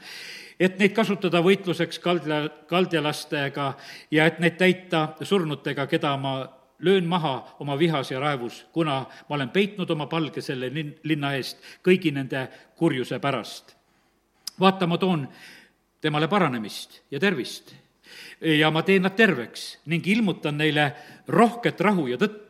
[0.60, 3.74] et neid kasutada võitluseks kaldja, kaldjalastega
[4.12, 6.38] ja et neid täita surnutega, keda ma
[6.80, 11.34] löön maha oma vihas ja raevus, kuna ma olen peitnud oma palge selle linn, linna
[11.38, 13.76] eest kõigi nende kurjuse pärast.
[14.60, 15.28] vaata, ma toon
[16.02, 17.76] temale paranemist ja tervist
[18.42, 20.92] ja ma teen nad terveks ning ilmutan neile
[21.28, 22.46] rohket rahu ja tõtt.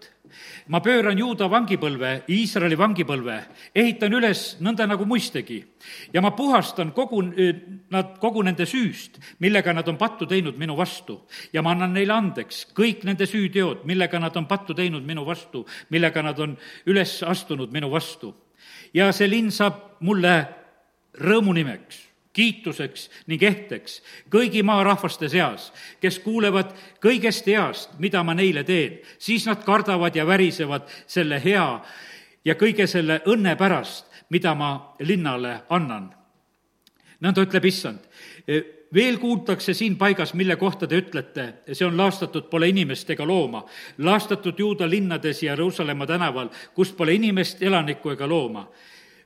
[0.68, 3.38] ma pööran Juuda vangipõlve, Iisraeli vangipõlve,
[3.76, 5.64] ehitan üles nõnda, nagu muistegi.
[6.14, 7.22] ja ma puhastan kogu,
[7.90, 11.22] nad kogu nende süüst, millega nad on pattu teinud minu vastu.
[11.54, 15.66] ja ma annan neile andeks kõik nende süüteod, millega nad on pattu teinud minu vastu,
[15.90, 18.36] millega nad on üles astunud minu vastu.
[18.94, 20.48] ja see linn saab mulle
[21.14, 22.07] rõõmunimeks
[22.38, 24.02] kiituseks ning ehteks
[24.34, 25.72] kõigi maarahvaste seas,
[26.02, 26.74] kes kuulevad
[27.04, 31.68] kõigest heast, mida ma neile teen, siis nad kardavad ja värisevad selle hea
[32.46, 36.14] ja kõige selle õnne pärast, mida ma linnale annan.
[37.22, 38.06] nõnda ütleb issand
[38.94, 43.66] veel kuultakse siin paigas, mille kohta te ütlete, see on laastatud pole inimest ega looma,
[43.98, 48.68] laastatud juuda linnades ja Jeruusalemma tänaval, kus pole inimest, elanikku ega looma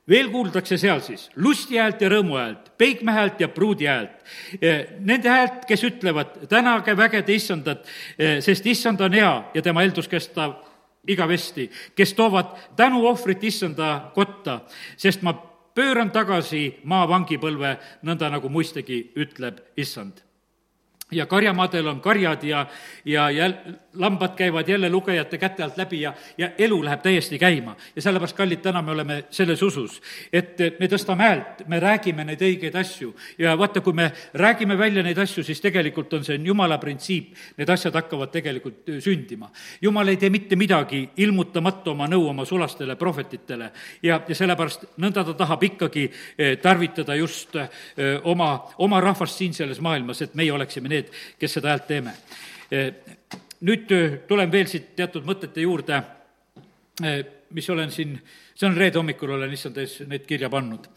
[0.08, 4.18] veel kuuldakse seal siis lusti häält ja rõõmu häält, peigme häält ja pruudi häält.
[4.60, 7.86] Eh, nende häält, kes ütlevad, tänage vägede issandat,
[8.18, 10.64] eh, sest issand on hea ja tema eeldus kestab
[11.06, 14.60] igavesti, kes toovad tänuohvrit issanda kotta,
[14.96, 15.34] sest ma
[15.74, 20.22] pööran tagasi maa vangipõlve, nõnda nagu muistagi ütleb issand
[21.12, 22.66] ja karjamadel on karjad ja,
[23.04, 27.76] ja jäl-, lambad käivad jälle lugejate käte alt läbi ja, ja elu läheb täiesti käima.
[27.96, 30.00] ja sellepärast, kallid, täna me oleme selles usus,
[30.32, 35.02] et me tõstame häält, me räägime neid õigeid asju ja vaata, kui me räägime välja
[35.02, 39.50] neid asju, siis tegelikult on see on jumala printsiip, need asjad hakkavad tegelikult sündima.
[39.80, 43.70] jumal ei tee mitte midagi ilmutamata oma nõu oma sulastele prohvetitele
[44.02, 46.08] ja, ja sellepärast nõnda ta tahab ikkagi
[46.62, 47.56] tarvitada just
[48.24, 51.01] oma, oma rahvast siin selles maailmas, et meie oleksime need,
[51.38, 52.14] kes seda häält teeme
[53.62, 56.00] nüüd äh, tulen veel siit teatud mõtete juurde,
[57.02, 57.20] äh,
[57.54, 58.16] mis olen siin,
[58.54, 60.88] see on reede hommikul, olen issand ees neid kirja pannud.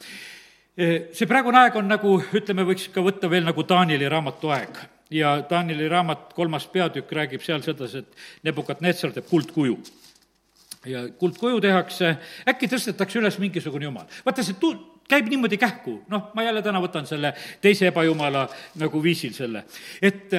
[0.75, 4.81] See praegune aeg on nagu, ütleme, võiks ka võtta veel nagu Danieli raamatu aeg
[5.15, 9.77] ja Danieli raamat, kolmas peatükk räägib seal sedasi, et Nebukadnetsar teeb kuldkuju
[10.91, 12.11] ja kuldkuju tehakse,
[12.51, 14.09] äkki tõstetakse üles mingisugune jumal.
[14.27, 14.75] vaata, see tu-,
[15.09, 18.47] käib niimoodi kähku, noh, ma jälle täna võtan selle teise ebajumala
[18.81, 19.65] nagu viisil selle,
[20.01, 20.33] et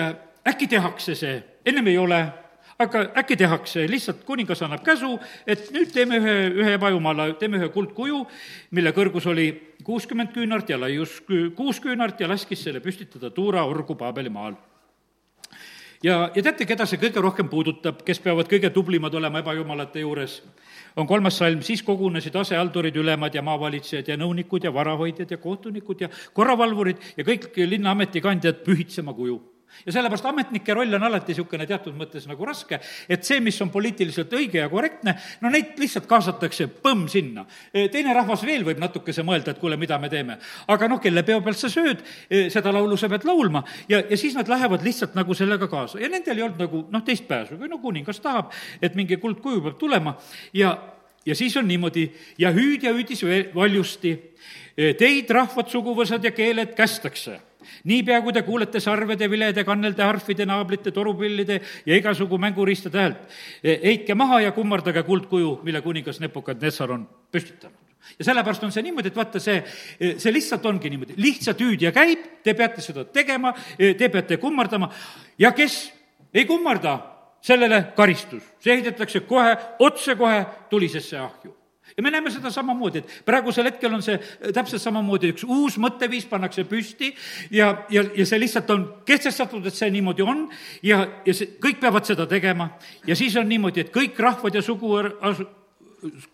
[0.47, 2.21] äkki tehakse see, ennem ei ole,
[2.79, 5.15] aga äkki tehakse, lihtsalt kuningas annab käsu,
[5.47, 8.23] et nüüd teeme ühe, ühe ebajumala, teeme ühe kuldkuju,
[8.77, 9.49] mille kõrgus oli
[9.87, 11.21] kuuskümmend küünart ja laius
[11.57, 14.59] kuus küünart ja laskis selle püstitada Tuura orgu Paabeli maal
[16.03, 20.43] ja, ja teate, keda see kõige rohkem puudutab, kes peavad kõige tublimad olema ebajumalate juures?
[20.97, 26.01] on kolmas salm, siis kogunesid asehaldurid, ülemad ja maavalitsejad ja nõunikud ja varahoidjad ja kohtunikud
[26.01, 29.37] ja korravalvurid ja kõik linna ametikandjad pühitsema kuju
[29.87, 33.71] ja sellepärast ametnike roll on alati niisugune teatud mõttes nagu raske, et see, mis on
[33.75, 37.47] poliitiliselt õige ja korrektne, no neid lihtsalt kaasatakse põmm sinna.
[37.73, 40.39] E, teine rahvas veel võib natukese mõelda, et kuule, mida me teeme.
[40.69, 43.65] aga noh, kelle peo pealt sa sööd, e, seda laulu sa pead laulma.
[43.89, 46.01] Ja, ja siis nad lähevad lihtsalt nagu sellega kaasa.
[46.01, 48.53] Ja nendel ei olnud nagu noh, teist pääsu, kui no kuningas tahab,
[48.83, 50.17] et mingi kuldkuju peab tulema.
[50.55, 50.77] Ja,
[51.27, 52.09] ja siis on niimoodi.
[52.39, 53.25] Ja hüüdja hüüdis
[53.55, 54.17] valjusti,
[54.77, 57.41] e, teid, rahvad, suguvõsad ja keeled kästakse
[57.85, 63.25] niipea, kui te kuulete sarvede, vilede, kannelde, harfide, naablite, torupillide ja igasugu mänguriistade häält,
[63.63, 67.83] e, heitke maha ja kummardage kuldkuju, mille kuningas Nepukadnessar on püstitanud.
[68.19, 69.59] Ja sellepärast on see niimoodi, et vaata, see,
[69.99, 74.39] e, see lihtsalt ongi niimoodi, lihtsalt hüüdja käib, te peate seda tegema, e, te peate
[74.43, 74.93] kummardama.
[75.39, 75.81] Ja kes
[76.35, 76.99] ei kummarda,
[77.47, 78.43] sellele karistus.
[78.61, 81.55] see heidetakse kohe, otsekohe tulisesse ahju
[81.97, 85.79] ja me näeme seda samamoodi, et praegusel hetkel on see äh, täpselt samamoodi, üks uus
[85.83, 87.13] mõtteviis pannakse püsti
[87.55, 90.47] ja, ja, ja see lihtsalt on kehtestatud, et see niimoodi on
[90.87, 92.73] ja, ja see, kõik peavad seda tegema
[93.07, 94.97] ja siis on niimoodi, et kõik rahvad ja sugu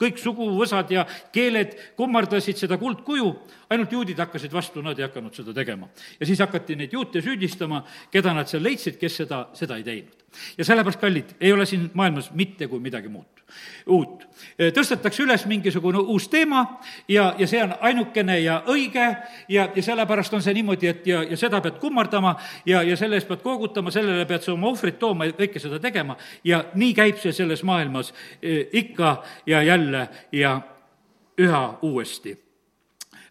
[0.00, 3.28] kõik suguvõsad ja keeled kummardasid seda kuldkuju,
[3.72, 5.88] ainult juudid hakkasid vastu, nad ei hakanud seda tegema.
[6.20, 10.26] ja siis hakati neid juute süüdistama, keda nad seal leidsid, kes seda, seda ei teinud.
[10.58, 13.42] ja sellepärast, kallid, ei ole siin maailmas mitte kui midagi muud
[13.86, 14.26] uut.
[14.58, 16.64] Tõstetakse üles mingisugune uus teema
[17.08, 19.06] ja, ja see on ainukene ja õige
[19.48, 22.34] ja, ja sellepärast on see niimoodi, et ja, ja seda pead kummardama
[22.66, 25.80] ja, ja selle eest pead koogutama, sellele pead sa oma ohvrit tooma ja kõike seda
[25.82, 26.16] tegema.
[26.44, 28.12] Ja nii käib see selles maailmas
[28.72, 30.60] ikka ja jälle ja
[31.40, 32.36] üha uuesti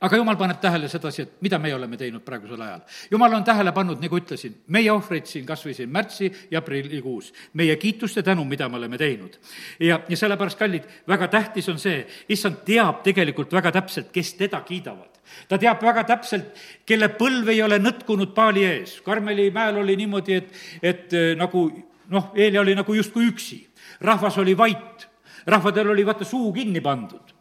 [0.02, 2.82] aga jumal paneb tähele sedasi, et mida meie oleme teinud praegusel ajal.
[3.12, 7.32] jumal on tähele pannud, nagu ütlesin, meie ohvreid siin kas või siin märtsi ja aprillikuus,
[7.54, 9.38] meie kiitust ja tänu, mida me oleme teinud.
[9.80, 14.62] ja, ja sellepärast, kallid, väga tähtis on see, issand teab tegelikult väga täpselt, kes teda
[14.66, 18.98] kiidavad ta teab väga täpselt, kelle põlv ei ole nõtkunud paali ees.
[19.06, 20.50] Karmeli mäel oli niimoodi, et,
[20.82, 21.70] et eh, nagu
[22.12, 23.62] noh, Eelia oli nagu justkui üksi.
[24.02, 25.08] rahvas oli vait,
[25.46, 27.32] rahvadel oli vaata suu kinni pandud.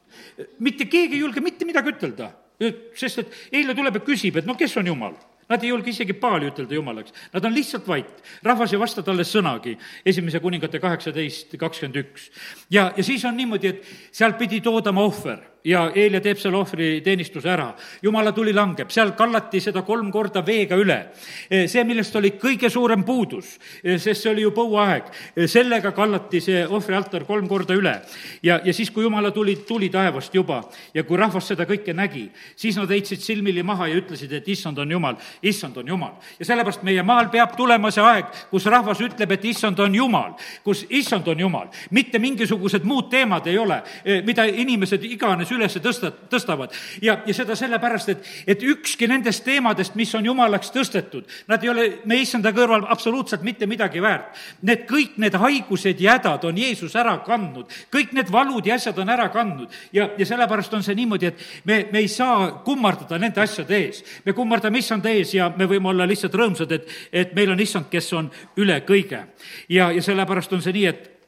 [0.59, 2.31] mitte keegi ei julge mitte midagi ütelda
[2.95, 5.17] sest et eile tuleb ja küsib, et no kes on Jumal
[5.51, 8.11] Nad ei julge isegi paali ütelda jumalaks, nad on lihtsalt vait.
[8.47, 9.75] rahvas ei vasta talle sõnagi,
[10.07, 12.29] esimese kuningate kaheksateist, kakskümmend üks.
[12.71, 17.51] ja, ja siis on niimoodi, et sealt pidi toodama ohver ja Eelia teeb selle ohvriteenistuse
[17.51, 17.75] ära.
[18.03, 20.99] jumala tuli langeb, seal kallati seda kolm korda veega üle.
[21.67, 25.11] see, millest oli kõige suurem puudus, sest see oli ju põuaeg,
[25.47, 27.95] sellega kallati see ohvrialtar kolm korda üle.
[28.43, 30.63] ja, ja siis, kui jumala tuli, tuli taevast juba
[30.95, 34.79] ja kui rahvas seda kõike nägi, siis nad heitsid silmili maha ja ütlesid, et issand
[34.79, 36.17] on jumal, issand on jumal.
[36.39, 40.33] ja sellepärast meie maal peab tulema see aeg, kus rahvas ütleb, et issand on jumal,
[40.65, 43.83] kus issand on jumal, mitte mingisugused muud teemad ei ole,
[44.25, 46.75] mida inimesed iganes üles tõsta, tõstavad.
[47.03, 51.73] ja, ja seda sellepärast, et, et ükski nendest teemadest, mis on jumalaks tõstetud, nad ei
[51.73, 54.37] ole meie issanda kõrval absoluutselt mitte midagi väärt.
[54.63, 58.99] Need kõik need haigused ja hädad on Jeesus ära kandnud, kõik need valud ja asjad
[58.99, 63.19] on ära kandnud ja, ja sellepärast on see niimoodi, et me, me ei saa kummardada
[63.19, 64.03] nende asjade ees.
[64.25, 67.91] me kummardame issanda ees ja me võime olla lihtsalt rõõmsad, et, et meil on issand,
[67.91, 69.25] kes on üle kõige.
[69.69, 71.20] ja, ja sellepärast on see nii, et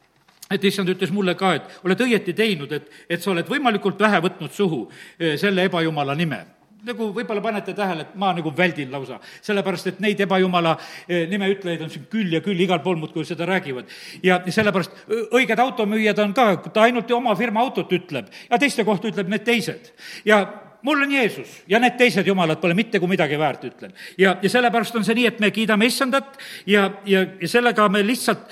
[0.52, 4.20] et issand ütles mulle ka, et oled õieti teinud, et, et sa oled võimalikult vähe
[4.24, 4.82] võtnud suhu
[5.18, 6.44] eh, selle ebajumala nime
[6.86, 10.74] nagu võib-olla panete tähele, et ma nagu väldin lausa, sellepärast et neid ebajumala
[11.06, 13.90] eh, nimeütlejaid on siin küll ja küll, igal pool muudkui seda räägivad.
[14.22, 19.12] ja sellepärast õiged automüüjad on ka, ta ainult oma firma autot ütleb ja teiste kohta
[19.12, 19.92] ütleb need teised.
[20.26, 20.42] ja
[20.82, 23.94] mul on Jeesus ja need teised jumalad pole mitte kui midagi väärt, ütlen.
[24.18, 28.02] ja, ja sellepärast on see nii, et me kiidame issandat ja, ja, ja sellega me
[28.06, 28.50] lihtsalt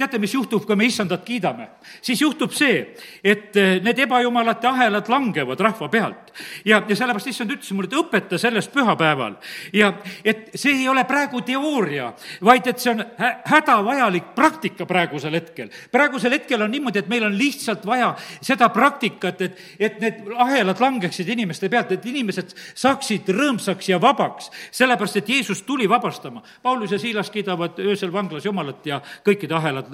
[0.00, 1.68] teate, mis juhtub, kui me issandat kiidame?
[2.02, 2.80] siis juhtub see,
[3.24, 6.32] et eh, need ebajumalate ahelad langevad rahva pealt.
[6.64, 9.36] ja, ja sellepärast issand ütles mulle, et õpeta sellest pühapäeval.
[9.76, 9.92] ja
[10.24, 12.12] et see ei ole praegu teooria,
[12.44, 15.70] vaid et see on hä hädavajalik praktika praegusel hetkel.
[15.92, 20.80] praegusel hetkel on niimoodi, et meil on lihtsalt vaja seda praktikat, et, et need ahelad
[20.80, 26.42] langeksid inimeste pealt, et inimesed saaksid rõõmsaks ja vabaks, sellepärast et Jeesus tuli vabastama.
[26.62, 29.89] Paulus ja Siilas kiidavad öösel vanglas Jumalat ja kõikide ahelad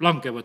[0.00, 0.44] langevad.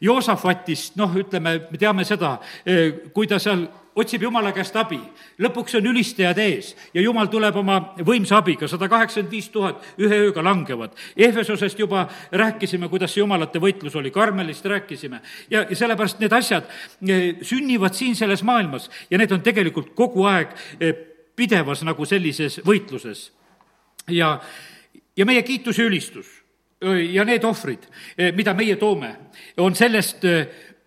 [0.00, 3.66] Joosafatist, noh, ütleme, me teame seda, eh, kui ta seal
[3.96, 4.98] otsib Jumala käest abi,
[5.42, 10.20] lõpuks on ülistajad ees ja Jumal tuleb oma võimsa abiga, sada kaheksakümmend viis tuhat ühe
[10.28, 10.94] ööga langevad.
[11.16, 16.68] Ehvesosest juba rääkisime, kuidas see jumalate võitlus oli, Karmelist rääkisime ja, ja sellepärast need asjad
[17.08, 20.94] eh, sünnivad siin selles maailmas ja need on tegelikult kogu aeg eh,
[21.36, 23.30] pidevas nagu sellises võitluses.
[24.08, 24.38] ja,
[25.16, 26.39] ja meie kiitus ja ülistus
[27.12, 27.84] ja need ohvrid,
[28.36, 29.10] mida meie toome,
[29.60, 30.24] on sellest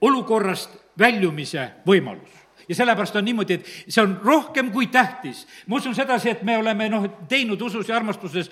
[0.01, 5.47] olukorrast väljumise võimalus ja sellepärast on niimoodi, et see on rohkem kui tähtis.
[5.67, 8.51] ma usun sedasi, et me oleme noh, teinud usus ja armastuses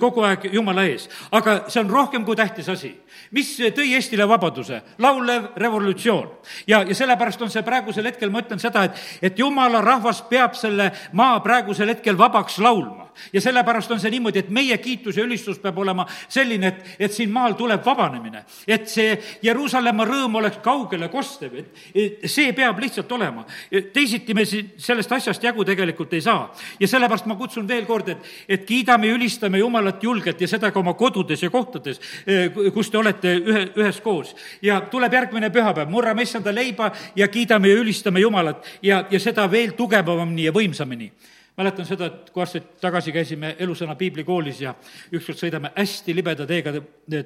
[0.00, 2.94] kogu aeg Jumala ees, aga see on rohkem kui tähtis asi.
[3.30, 4.82] mis tõi Eestile vabaduse?
[4.98, 6.30] laulev revolutsioon.
[6.66, 10.54] ja, ja sellepärast on see praegusel hetkel, ma ütlen seda, et, et Jumala rahvas peab
[10.54, 13.01] selle maa praegusel hetkel vabaks laulma
[13.32, 17.12] ja sellepärast on see niimoodi, et meie kiitus ja ülistus peab olema selline, et, et
[17.12, 18.44] siin maal tuleb vabanemine.
[18.66, 23.44] et see Jeruusalemma rõõm oleks kaugele kostev, et, see peab lihtsalt olema.
[23.92, 26.52] teisiti me siin sellest asjast jagu tegelikult ei saa.
[26.80, 30.70] ja sellepärast ma kutsun veel kord, et, et kiidame ja ülistame Jumalat julgelt ja seda
[30.70, 34.34] ka oma kodudes ja kohtades, eh, kus te olete ühe, üheskoos.
[34.62, 39.50] ja tuleb järgmine pühapäev, murrame issanda leiba ja kiidame ja ülistame Jumalat ja, ja seda
[39.50, 41.12] veel tugevamini ja võimsamini
[41.56, 44.74] mäletan seda, et kui aastaid tagasi käisime Elusõna piiblikoolis ja
[45.12, 46.74] ükskord sõidame hästi libeda teega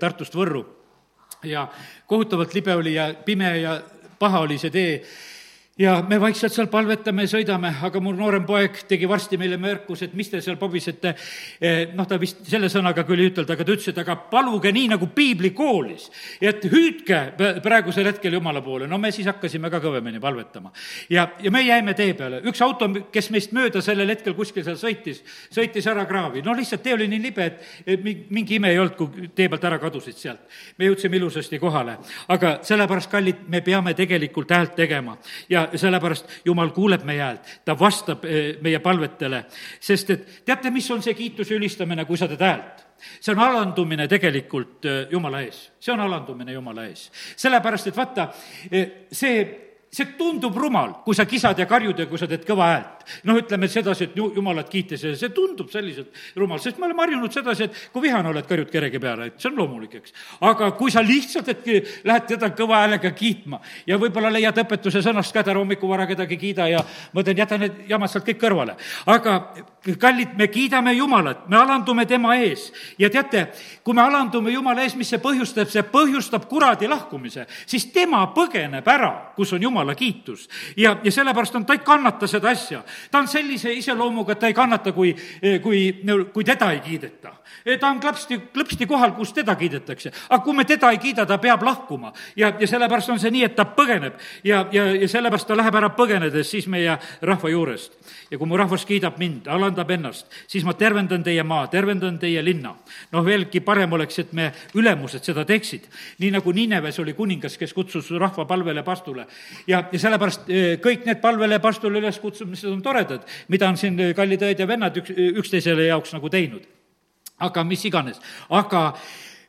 [0.00, 0.64] Tartust Võrru.
[1.46, 1.66] Ja
[2.06, 3.76] kohutavalt libe oli ja pime ja
[4.18, 4.92] paha oli see tee
[5.78, 10.08] ja me vaikselt seal palvetame ja sõidame, aga mu noorem poeg tegi varsti meile märkuse,
[10.08, 11.12] et mis te seal pobisete.
[11.60, 14.72] Eh, noh, ta vist selle sõnaga küll ei ütelnud, aga ta ütles, et aga paluge
[14.72, 16.08] nii nagu piiblikoolis.
[16.40, 18.86] et hüüdke praegusel hetkel Jumala poole.
[18.86, 20.72] no me siis hakkasime ka kõvemini palvetama.
[21.10, 22.40] ja, ja me jäime tee peale.
[22.42, 26.42] üks auto, kes meist mööda sellel hetkel kuskil seal sõitis, sõitis ära kraavi.
[26.42, 27.44] no lihtsalt tee oli nii libe,
[27.86, 30.40] et mingi ime ei olnud, kui tee pealt ära kadusid sealt.
[30.78, 31.98] me jõudsime ilusasti kohale.
[32.28, 35.18] aga sellepärast, kallid, me peame tegelikult häält tegema
[35.50, 39.44] ja ja sellepärast Jumal kuuleb meie häält, ta vastab eh, meie palvetele,
[39.80, 42.84] sest et teate, mis on see kiituse ülistamine, kui sa teed häält?
[43.20, 47.10] see on alandumine tegelikult eh, Jumala ees, see on alandumine Jumala ees.
[47.36, 48.28] sellepärast, et vaata,
[48.70, 52.68] eh, see see tundub rumal, kui sa kisad ja karjud ja kui sa teed kõva
[52.72, 53.04] häält.
[53.24, 57.32] noh, ütleme sedasi, et jumalat kiites ja see tundub selliselt rumal, sest me oleme harjunud
[57.32, 60.14] sedasi, et kui vihane oled, karjud keregi peale, et see on loomulik, eks.
[60.48, 65.32] aga kui sa lihtsalt, et lähed teda kõva häälega kiitma ja võib-olla leiad õpetuse sõnast
[65.32, 68.74] ka, et ära hommikuvara kedagi kiida ja ma ütlen, jäta need jamad sealt kõik kõrvale.
[69.06, 69.38] aga
[69.94, 73.46] kallid, me kiidame Jumalat, me alandume tema ees ja teate,
[73.84, 78.86] kui me alandume Jumala ees, mis see põhjustab, see põhjustab kuradi lahkumise, siis tema põgeneb
[78.90, 80.48] ära, kus on Jumala kiitus.
[80.76, 82.82] ja, ja sellepärast on, ta ei kannata seda asja.
[83.10, 85.12] ta on sellise iseloomuga, et ta ei kannata, kui,
[85.62, 86.00] kui,
[86.32, 87.34] kui teda ei kiideta.
[87.80, 90.12] Ta on klõpsti, klõpsti kohal, kus teda kiidetakse.
[90.28, 92.12] aga kui me teda ei kiida, ta peab lahkuma.
[92.36, 95.74] ja, ja sellepärast on see nii, et ta põgeneb ja, ja, ja sellepärast ta läheb
[95.74, 97.92] ära põgenedes siis meie rahva juurest.
[98.30, 102.42] ja kui mu rahvas kiidab mind, alandab ennast, siis ma tervendan teie maa, tervendan teie
[102.44, 102.74] linna.
[103.12, 105.88] noh, veelgi parem oleks, et me ülemused seda teeksid.
[106.18, 109.26] nii nagu Nineves oli kuningas, kes kutsus rahva palvele pastule
[109.66, 114.14] ja, ja sellepärast eh, kõik need palvele pastule üleskutsumised on toredad, mida on siin eh,
[114.16, 116.66] kallid õed ja vennad üks, üksteisele jaoks nagu teinud.
[117.38, 118.88] Aga mis iganes, aga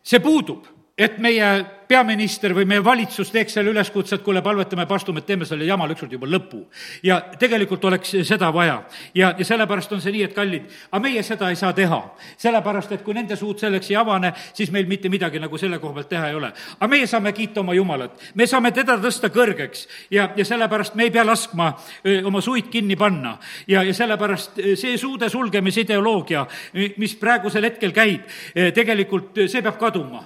[0.04, 0.66] see puudub,
[0.98, 1.50] et meie
[1.88, 5.88] peaminister või meie valitsus teeks selle üleskutse, et kuule, palvetame, pastume, et teeme selle jama
[5.92, 6.66] ükskord juba lõpu.
[7.04, 8.84] ja tegelikult oleks seda vaja.
[9.16, 12.02] ja, ja sellepärast on see nii, et kallid, aga meie seda ei saa teha.
[12.38, 15.94] sellepärast, et kui nende suud selleks ei avane, siis meil mitte midagi nagu selle koha
[15.94, 16.52] pealt teha ei ole.
[16.80, 21.08] aga meie saame kiita oma Jumalat, me saame teda tõsta kõrgeks ja, ja sellepärast me
[21.08, 21.72] ei pea laskma
[22.06, 23.38] öö, oma suid kinni panna.
[23.68, 26.46] ja, ja sellepärast see suude sulgemise ideoloogia,
[26.98, 28.28] mis praegusel hetkel käib,
[28.74, 30.26] tegelikult see peab kaduma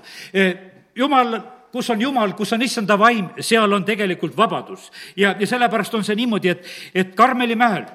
[0.96, 1.40] jumal
[1.72, 4.92] kus on Jumal, kus on issanda vaim, seal on tegelikult vabadus.
[5.16, 7.86] ja, ja sellepärast on see niimoodi, et, et Karmeli mäel,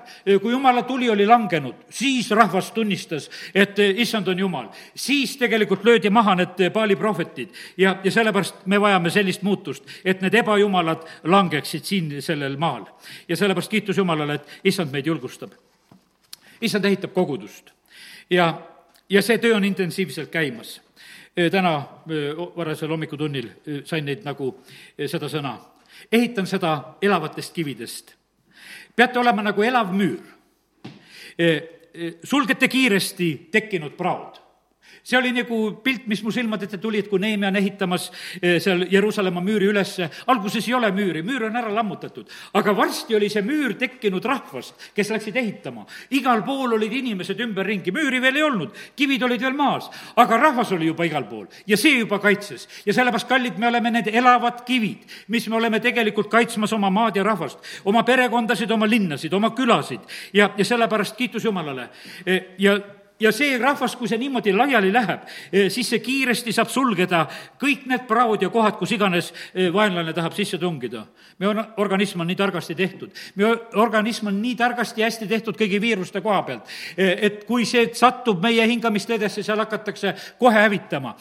[0.42, 4.68] kui Jumala tuli oli langenud, siis rahvas tunnistas, et issand on Jumal.
[4.94, 10.20] siis tegelikult löödi maha need Paali prohvetid ja, ja sellepärast me vajame sellist muutust, et
[10.20, 12.86] need ebajumalad langeksid siin sellel maal.
[13.28, 15.52] ja sellepärast kiitus Jumalale, et issand meid julgustab.
[16.60, 17.70] issand ehitab kogudust
[18.30, 18.54] ja,
[19.08, 20.80] ja see töö on intensiivselt käimas
[21.50, 21.84] täna
[22.56, 23.48] varasel hommikutunnil
[23.84, 24.54] sain neid nagu
[25.06, 25.58] seda sõna.
[26.12, 28.14] ehitan seda elavatest kividest.
[28.96, 30.22] peate olema nagu elav müür.
[32.24, 34.45] sulgete kiiresti tekkinud praod
[35.06, 38.08] see oli nagu pilt, mis mu silmade ette tuli, et kui Neeme on ehitamas
[38.40, 43.14] eh, seal Jeruusalemma müüri ülesse, alguses ei ole müüri, müür on ära lammutatud, aga varsti
[43.14, 45.86] oli see müür tekkinud rahvast, kes läksid ehitama.
[46.10, 50.74] igal pool olid inimesed ümberringi, müüri veel ei olnud, kivid olid veel maas, aga rahvas
[50.74, 52.66] oli juba igal pool ja see juba kaitses.
[52.86, 57.16] ja sellepärast, kallid, me oleme need elavad kivid, mis me oleme tegelikult kaitsmas oma maad
[57.16, 60.02] ja rahvast, oma perekondasid, oma linnasid, oma külasid
[60.34, 61.90] ja, ja sellepärast kiitus Jumalale.
[62.26, 62.78] Eh, ja
[63.20, 67.24] ja see rahvas, kui see niimoodi laiali läheb, eh, siis see kiiresti saab sulgeda
[67.60, 71.06] kõik need praod ja kohad, kus iganes eh, vaenlane tahab sisse tungida.
[71.38, 75.80] meie organism on nii targasti tehtud, meie organism on nii targasti ja hästi tehtud kõigi
[75.80, 81.14] viiruste koha pealt, eh, et kui see satub meie hingamisteedesse, seal hakatakse kohe hävitama.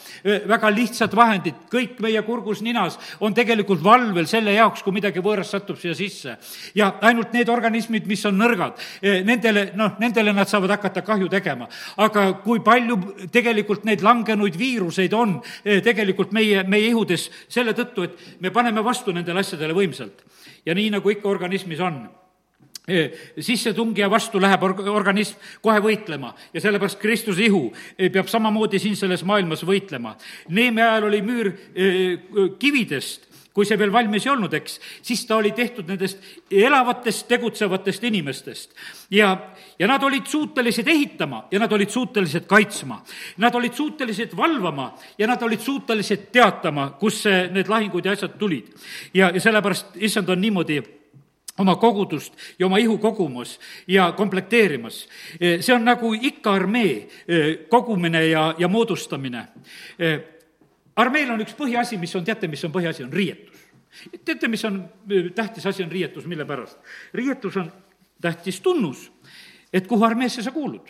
[0.47, 5.51] väga lihtsad vahendid, kõik meie kurgus, ninas on tegelikult valvel selle jaoks, kui midagi võõrast
[5.51, 6.37] satub siia sisse.
[6.75, 11.67] ja ainult need organismid, mis on nõrgad, nendele, noh, nendele nad saavad hakata kahju tegema
[12.01, 12.97] aga kui palju
[13.33, 18.83] tegelikult neid langenuid viiruseid on eh, tegelikult meie, meie ihudes selle tõttu, et me paneme
[18.85, 20.23] vastu nendele asjadele võimsalt.
[20.65, 22.01] ja nii, nagu ikka organismis on
[22.87, 27.67] eh, sissetungija vastu läheb org-, organism kohe võitlema ja sellepärast Kristuse ihu
[27.97, 30.15] eh, peab samamoodi siin selles maailmas võitlema.
[30.49, 31.53] Neeme ajal oli müür
[32.59, 36.19] kividest kui see veel valmis ei olnud, eks, siis ta oli tehtud nendest
[36.51, 38.75] elavatest, tegutsevatest inimestest.
[39.11, 39.29] ja,
[39.79, 42.99] ja nad olid suutelised ehitama ja nad olid suutelised kaitsma.
[43.37, 48.35] Nad olid suutelised valvama ja nad olid suutelised teatama, kust see, need lahingud ja asjad
[48.39, 48.75] tulid.
[49.13, 50.81] ja, ja sellepärast, issand on niimoodi
[51.57, 55.07] oma kogudust ja oma ihu kogumas ja komplekteerimas.
[55.39, 59.47] see on nagu ikka armee eh, kogumine ja, ja moodustamine
[59.99, 60.34] eh,
[60.95, 63.65] armeel on üks põhiasi, mis on, teate, mis on põhiasi, on riietus
[64.25, 64.89] teate, mis on
[65.35, 66.77] tähtis asi, on riietus, mille pärast?
[67.13, 67.71] riietus on
[68.21, 69.11] tähtis tunnus,
[69.73, 70.89] et kuhu armeesse sa kuulud.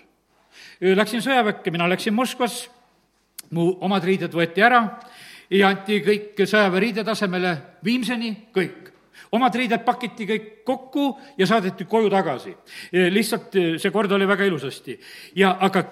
[0.96, 2.70] Läksin sõjaväkke, mina läksin Moskvas,
[3.52, 4.82] mu omad riided võeti ära
[5.50, 8.92] ja anti kõik sõjaväeriide tasemele Viimseni, kõik
[9.36, 12.56] omad riided pakiti kõik kokku ja saadeti koju tagasi.
[12.92, 15.00] lihtsalt see kord oli väga ilusasti.
[15.36, 15.84] ja aga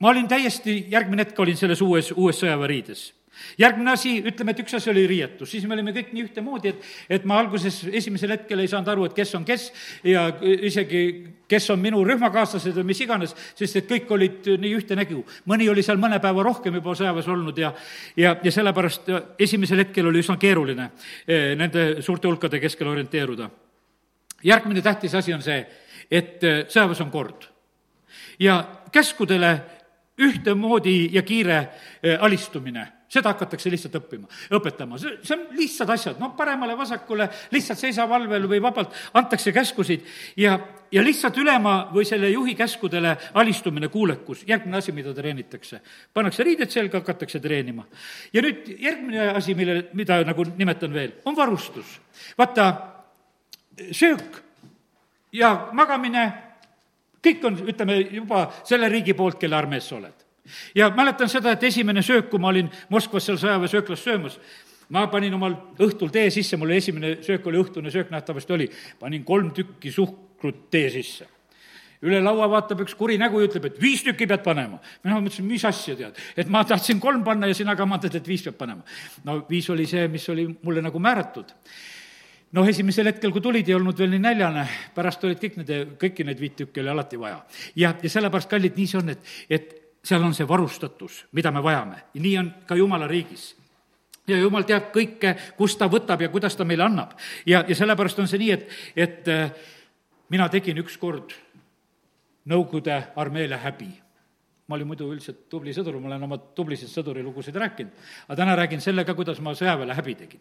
[0.00, 3.17] ma olin täiesti, järgmine hetk olin selles uues, uues sõjaväeriides
[3.58, 6.86] järgmine asi, ütleme, et üks asi oli riietus, siis me olime kõik nii ühtemoodi, et,
[7.18, 9.70] et ma alguses esimesel hetkel ei saanud aru, et kes on kes
[10.06, 11.02] ja isegi
[11.48, 15.24] kes on minu rühmakaaslased või mis iganes, sest et kõik olid nii ühte nägu.
[15.48, 17.72] mõni oli seal mõne päeva rohkem juba sõjaväes olnud ja,
[18.16, 19.08] ja, ja sellepärast
[19.38, 20.90] esimesel hetkel oli üsna keeruline
[21.26, 23.50] eh, nende suurte hulkade keskel orienteeruda.
[24.44, 25.64] järgmine tähtis asi on see,
[26.10, 27.48] et eh, sõjaväes on kord.
[28.38, 29.60] ja käskudele
[30.18, 31.58] ühtemoodi ja kiire
[32.02, 37.80] eh, alistumine seda hakatakse lihtsalt õppima, õpetama, see, see on lihtsad asjad, no paremale-vasakule, lihtsalt
[37.80, 40.04] seisa valvel või vabalt, antakse käskusid
[40.40, 40.58] ja,
[40.92, 45.80] ja lihtsalt ülema või selle juhi käskudele alistumine, kuulekus, järgmine asi, mida treenitakse.
[46.14, 47.86] pannakse riided selga, hakatakse treenima.
[48.32, 51.98] ja nüüd järgmine asi, mille, mida nagu nimetan veel, on varustus.
[52.38, 52.68] vaata,
[53.90, 54.42] söök
[55.32, 56.28] ja magamine,
[57.24, 60.27] kõik on, ütleme, juba selle riigi poolt, kelle armees sa oled
[60.74, 64.38] ja mäletan seda, et esimene söök, kui ma olin Moskvas seal sõjaväesööklas söömas,
[64.88, 68.70] ma panin omal õhtul tee sisse, mul esimene söök oli õhtune söök nähtavasti oli,
[69.00, 71.28] panin kolm tükki suhkrut tee sisse
[72.04, 74.78] üle laua vaatab üks kuri nägu ja ütleb, et viis tükki pead panema.
[75.04, 78.44] mina mõtlesin, mis asja tead, et ma tahtsin kolm panna ja sina kamandad, et viis
[78.46, 78.82] peab panema.
[79.24, 81.52] no viis oli see, mis oli mulle nagu määratud.
[82.52, 86.24] noh, esimesel hetkel, kui tulid, ei olnud veel nii näljane, pärast olid kõik need, kõiki
[86.24, 87.42] neid viit tükki oli alati vaja.
[87.76, 89.74] ja, ja sellepärast, kallid, nii see on, et, et
[90.08, 93.50] seal on see varustatus, mida me vajame ja nii on ka Jumala riigis
[94.28, 97.16] ja jumal teab kõike, kust ta võtab ja kuidas ta meile annab.
[97.46, 99.52] ja, ja sellepärast on see nii, et, et äh,
[100.32, 101.36] mina tegin ükskord
[102.48, 103.90] Nõukogude armeele häbi.
[104.68, 107.92] ma olin muidu üldiselt tubli sõdur, ma olen oma tublisid sõdurilugusid rääkinud,
[108.28, 110.40] aga täna räägin sellega, kuidas ma sõjaväele häbi tegin.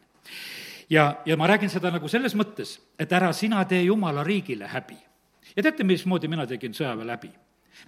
[0.90, 4.98] ja, ja ma räägin seda nagu selles mõttes, et ära sina tee Jumala riigile häbi.
[5.56, 7.34] ja teate, mismoodi mina tegin sõjaväe läbi?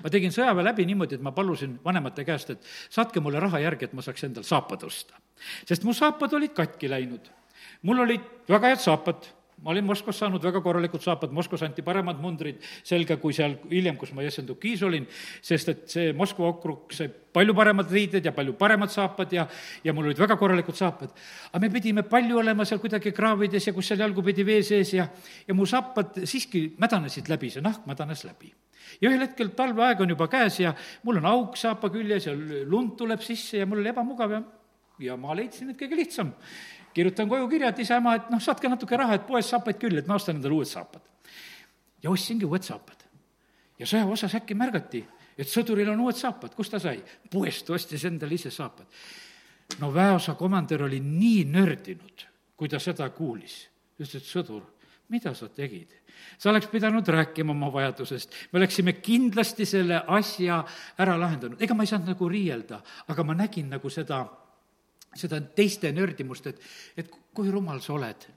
[0.04, 3.90] Ma tegin sõjaväe läbi niimoodi, et ma palusin vanemate käest, et saatke mulle raha järgi,
[3.90, 5.20] et ma saaks endal saapad osta.
[5.66, 7.30] sest mu saapad olid katki läinud.
[7.82, 12.20] mul olid väga head saapad ma olin Moskvas saanud väga korralikud saapad, Moskvas anti paremad
[12.22, 15.08] mundrid selga kui seal hiljem, kus ma Jessendukis olin,
[15.42, 19.46] sest et see Moskva okrug sai palju paremad riided ja palju paremad saapad ja,
[19.84, 21.12] ja mul olid väga korralikud saapad.
[21.52, 25.08] aga me pidime palju olema seal kuidagi kraavides ja kus seal jalgupidi vee sees ja,
[25.48, 28.54] ja mu saapad siiski mädanesid läbi, see nahk mädanes läbi.
[29.02, 32.34] ja ühel hetkel talveaeg on juba käes ja mul on auk saapa küljes ja
[32.66, 34.44] lund tuleb sisse ja mul oli ebamugav ja,
[35.00, 36.34] ja ma leidsin, et kõige lihtsam
[37.00, 40.02] kirjutan koju kirja, et isa, ema, et noh, saatke natuke raha, et poes saapaid küll,
[40.02, 41.06] et ma ostan endale uued saapad.
[42.04, 43.06] ja ostsingi uued saapad.
[43.80, 45.04] ja sõjaväeosas äkki märgati,
[45.40, 47.00] et sõduril on uued saapad, kust ta sai?
[47.32, 48.88] poest ostis endale ise saapad.
[49.80, 52.26] no väeosa komandör oli nii nördinud,
[52.56, 53.70] kui ta seda kuulis.
[54.00, 54.66] ütles, et sõdur,
[55.10, 55.96] mida sa tegid?
[56.38, 60.66] sa oleks pidanud rääkima oma vajadusest, me oleksime kindlasti selle asja
[60.98, 64.26] ära lahendanud, ega ma ei saanud nagu riielda, aga ma nägin nagu seda
[65.16, 66.60] seda teiste nördimust, et,
[66.98, 68.28] et kui rumal sa oled.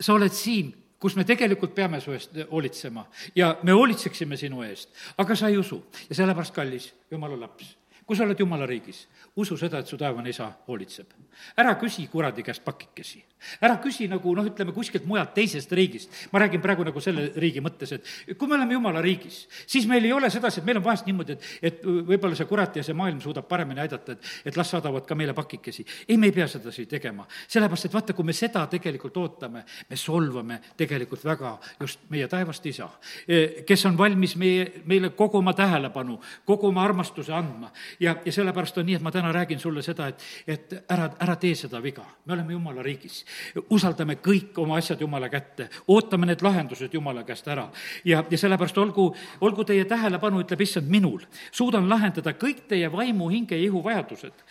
[0.00, 3.04] sa oled siin, kus me tegelikult peame su eest hoolitsema
[3.36, 8.16] ja me hoolitseksime sinu eest, aga sa ei usu ja sellepärast, kallis jumala laps, kui
[8.16, 9.06] sa oled jumala riigis,
[9.36, 11.12] usu seda, et su taevane isa hoolitseb.
[11.56, 13.24] ära küsi kuradi käest pakikesi
[13.60, 16.10] ära küsi nagu noh, ütleme kuskilt mujalt, teisest riigist.
[16.32, 20.04] ma räägin praegu nagu selle riigi mõttes, et kui me oleme jumala riigis, siis meil
[20.04, 22.96] ei ole sedasi, et meil on vahest niimoodi, et, et võib-olla see kurat ja see
[22.98, 25.86] maailm suudab paremini aidata, et, et las saadavad ka meile pakikesi.
[26.08, 27.26] ei, me ei pea sedasi tegema.
[27.46, 32.66] sellepärast, et vaata, kui me seda tegelikult ootame, me solvame tegelikult väga just meie taevast
[32.66, 32.90] isa,
[33.26, 37.72] e, kes on valmis meie, meile kogu oma tähelepanu, kogu oma armastuse andma.
[38.00, 41.36] ja, ja sellepärast on nii, et ma täna räägin sulle seda, et, et ära, ära
[41.36, 42.06] tee seda viga.
[42.26, 43.24] me oleme jumala riigis
[43.70, 47.68] usaldame kõik oma asjad Jumala kätte, ootame need lahendused Jumala käest ära.
[48.04, 49.08] ja, ja sellepärast olgu,
[49.40, 54.44] olgu teie tähelepanu, ütleb issand minul, suudan lahendada kõik teie vaimu, hinge ja ihu vajadused.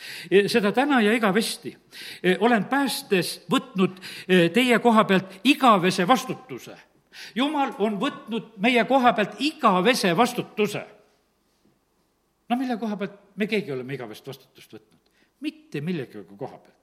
[0.47, 1.75] Seda täna ja igavesti.
[2.23, 3.97] E, olen päästes võtnud
[4.27, 6.77] e, teie koha pealt igavese vastutuse.
[7.35, 10.85] jumal on võtnud meie koha pealt igavese vastutuse.
[12.49, 14.99] no mille koha pealt me keegi oleme igavest vastutust võtnud?
[15.39, 16.76] mitte millegagi koha pealt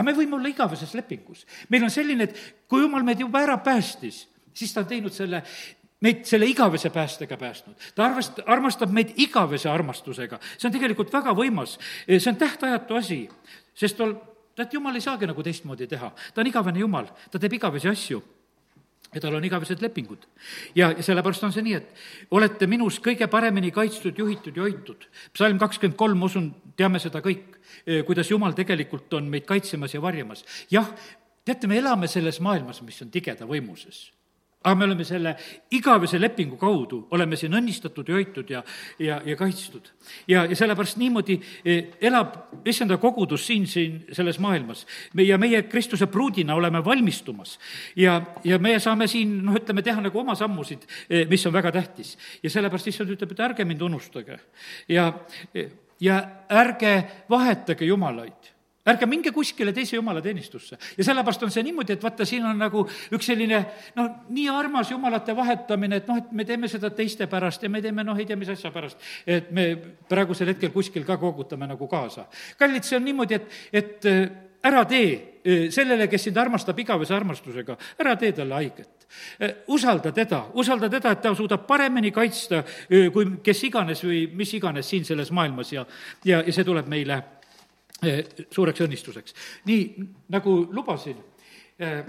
[0.00, 1.44] aga me võime olla igaveses lepingus.
[1.68, 4.24] meil on selline, et kui jumal meid juba ära päästis,
[4.56, 5.42] siis ta on teinud selle,
[6.00, 7.76] meid selle igavese päästega päästnud.
[7.94, 10.40] ta arvast-, armastab meid igavese armastusega.
[10.56, 11.76] see on tegelikult väga võimas,
[12.08, 13.22] see on tähtajatu asi,
[13.74, 14.16] sest tal
[14.60, 18.22] et jumal ei saagi nagu teistmoodi teha, ta on igavene jumal, ta teeb igavesi asju
[19.14, 20.26] ja tal on igavesed lepingud.
[20.74, 25.08] ja, ja sellepärast on see nii, et olete minus kõige paremini kaitstud, juhitud ja hoitud.
[25.32, 27.58] psalm kakskümmend kolm, ma usun, teame seda kõik,
[28.06, 30.44] kuidas Jumal tegelikult on meid kaitsemas ja varjamas.
[30.70, 30.88] jah,
[31.44, 34.10] teate, me elame selles maailmas, mis on tigeda võimuses
[34.62, 35.32] aga me oleme selle
[35.72, 38.60] igavese lepingu kaudu, oleme siin õnnistatud ja hoitud ja,
[39.00, 39.88] ja, ja kaitstud.
[40.28, 44.86] ja, ja sellepärast niimoodi eh, elab issanda kogudus siin, siin selles maailmas.
[45.14, 47.58] me ja meie Kristuse pruudina oleme valmistumas
[47.96, 51.72] ja, ja meie saame siin, noh, ütleme, teha nagu oma sammusid, eh, mis on väga
[51.72, 52.18] tähtis.
[52.42, 54.36] ja sellepärast issand ütleb, et ärge mind unustage
[54.88, 55.12] ja,
[56.00, 56.96] ja ärge
[57.32, 58.52] vahetage jumalaid
[58.88, 60.78] ärge minge kuskile teise jumalateenistusse.
[60.98, 63.60] ja sellepärast on see niimoodi, et vaata, siin on nagu üks selline
[63.96, 67.82] noh, nii armas jumalate vahetamine, et noh, et me teeme seda teiste pärast ja me
[67.82, 69.00] teeme noh, ei tea, mis asja pärast.
[69.26, 69.74] et me
[70.08, 72.24] praegusel hetkel kuskil ka koogutame nagu kaasa.
[72.58, 74.22] kallid, see on niimoodi, et, et äh,
[74.64, 79.04] ära tee äh, sellele, kes sind armastab igavese armastusega, ära tee talle haiget
[79.42, 82.62] äh, usalda teda, usalda teda, et ta suudab paremini kaitsta
[83.12, 85.84] kui kes iganes või mis iganes siin selles maailmas ja,
[86.24, 87.20] ja, ja see tuleb meile
[88.50, 89.34] suureks õnnistuseks.
[89.68, 89.82] nii,
[90.28, 91.16] nagu lubasin,
[91.78, 92.04] eh,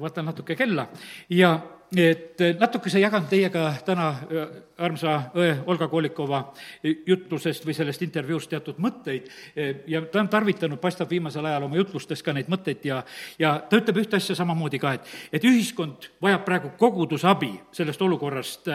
[0.00, 0.88] vaatan natuke kella
[1.30, 1.54] ja
[1.96, 6.40] et natukese jagan teiega täna äh, armsa õe Olga Kolikova
[6.82, 11.76] jutlusest või sellest intervjuust teatud mõtteid äh, ja ta on tarvitanud, paistab viimasel ajal oma
[11.76, 13.02] jutlustes ka neid mõtteid ja,
[13.38, 18.72] ja ta ütleb ühte asja samamoodi ka, et, et ühiskond vajab praegu kogudusabi sellest olukorrast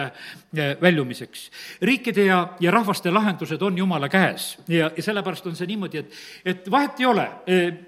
[0.80, 1.50] väljumiseks.
[1.82, 6.18] riikide ja, ja rahvaste lahendused on Jumala käes ja, ja sellepärast on see niimoodi, et,
[6.44, 7.28] et vahet ei ole,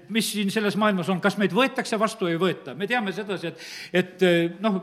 [0.09, 3.53] mis siin selles maailmas on, kas meid võetakse vastu või ei võeta, me teame sedasi,
[3.53, 3.69] et,
[4.03, 4.81] et noh,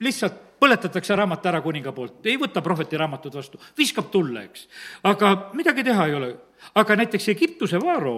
[0.00, 4.66] lihtsalt põletatakse raamat ära kuninga poolt, ei võta prohveti raamatut vastu, viskab tulle, eks.
[5.04, 6.34] aga midagi teha ei ole.
[6.74, 8.16] aga näiteks Egiptuse vaaro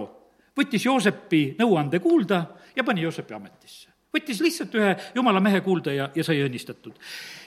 [0.59, 2.45] võttis Joosepi nõuande kuulda
[2.77, 3.89] ja pani Joosepi ametisse.
[4.15, 6.95] võttis lihtsalt ühe jumala mehe kuulda ja, ja sai õnnistatud.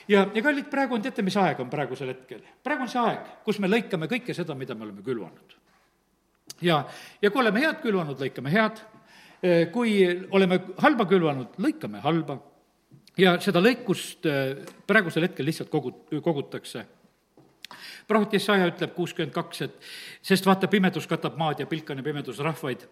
[0.08, 2.44] ja, ja kallid, praegu on, teate, mis aeg on praegusel hetkel?
[2.62, 5.58] praegu on see aeg, kus me lõikame kõike seda, mida me oleme külvanud.
[6.60, 6.84] ja,
[7.22, 8.84] ja kui oleme head külvanud, lõikame head,
[9.72, 12.38] kui oleme halba külvanud, lõikame halba
[13.18, 14.56] ja seda lõikust äh,
[14.88, 16.86] praegusel hetkel lihtsalt kogu-, kogutakse.
[18.08, 19.76] Prohvet Jesaja ütleb kuuskümmend kaks, et
[20.24, 22.84] sest vaata, pimedus katab maad ja pilkane pimedus rahvaid,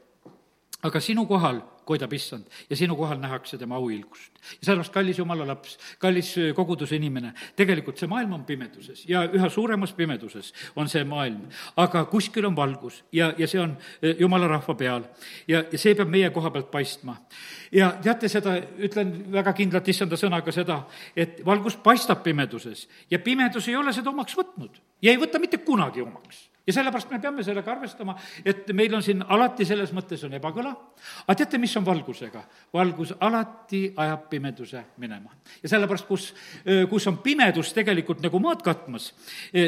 [0.82, 1.60] aga sinu kohal
[1.90, 4.32] koidab issand ja sinu kohal nähakse tema auilgust.
[4.60, 9.24] ja sellepärast, kallis jumala laps, kallis äh, koguduse inimene, tegelikult see maailm on pimeduses ja
[9.26, 11.48] üha suuremas pimeduses on see maailm.
[11.76, 15.08] aga kuskil on valgus ja, ja see on äh, jumala rahva peal
[15.48, 17.16] ja, ja see peab meie koha pealt paistma
[17.72, 20.84] ja teate seda, ütlen väga kindlalt issanda sõnaga seda,
[21.16, 25.62] et valgus paistab pimeduses ja pimedus ei ole seda omaks võtnud ja ei võta mitte
[25.66, 30.22] kunagi omaks ja sellepärast me peame sellega arvestama, et meil on siin alati selles mõttes
[30.26, 30.72] on ebakõla,
[31.24, 32.42] aga teate, mis on valgusega?
[32.74, 35.32] valgus alati ajab pimeduse minema.
[35.62, 36.30] ja sellepärast, kus,
[36.90, 39.10] kus on pimedus tegelikult nagu maad katmas,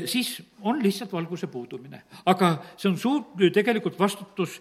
[0.07, 2.03] siis on lihtsalt valguse puudumine.
[2.27, 3.25] aga see on suur
[3.55, 4.61] tegelikult vastutus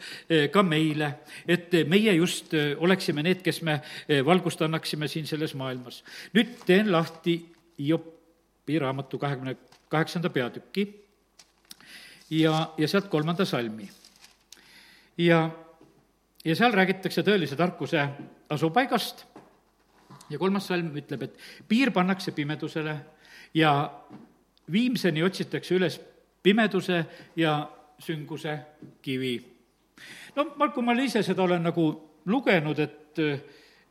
[0.52, 1.14] ka meile,
[1.48, 3.82] et meie just oleksime need, kes me
[4.26, 6.04] valgust annaksime siin selles maailmas.
[6.34, 7.42] nüüd teen lahti
[7.82, 9.56] Jopi raamatu kahekümne
[9.90, 10.86] kaheksanda peatüki
[12.32, 13.90] ja, ja sealt kolmanda salmi.
[15.18, 15.50] ja,
[16.46, 18.08] ja seal räägitakse tõelise tarkuse
[18.50, 19.26] asupaigast
[20.30, 22.96] ja kolmas salm ütleb, et piir pannakse pimedusele
[23.54, 23.74] ja
[24.72, 26.00] viimseni otsitakse üles
[26.44, 27.06] pimeduse
[27.36, 27.70] ja
[28.00, 28.58] sünguse
[29.02, 29.36] kivi.
[30.36, 31.92] no ma, kui ma ise seda olen nagu
[32.26, 33.20] lugenud, et,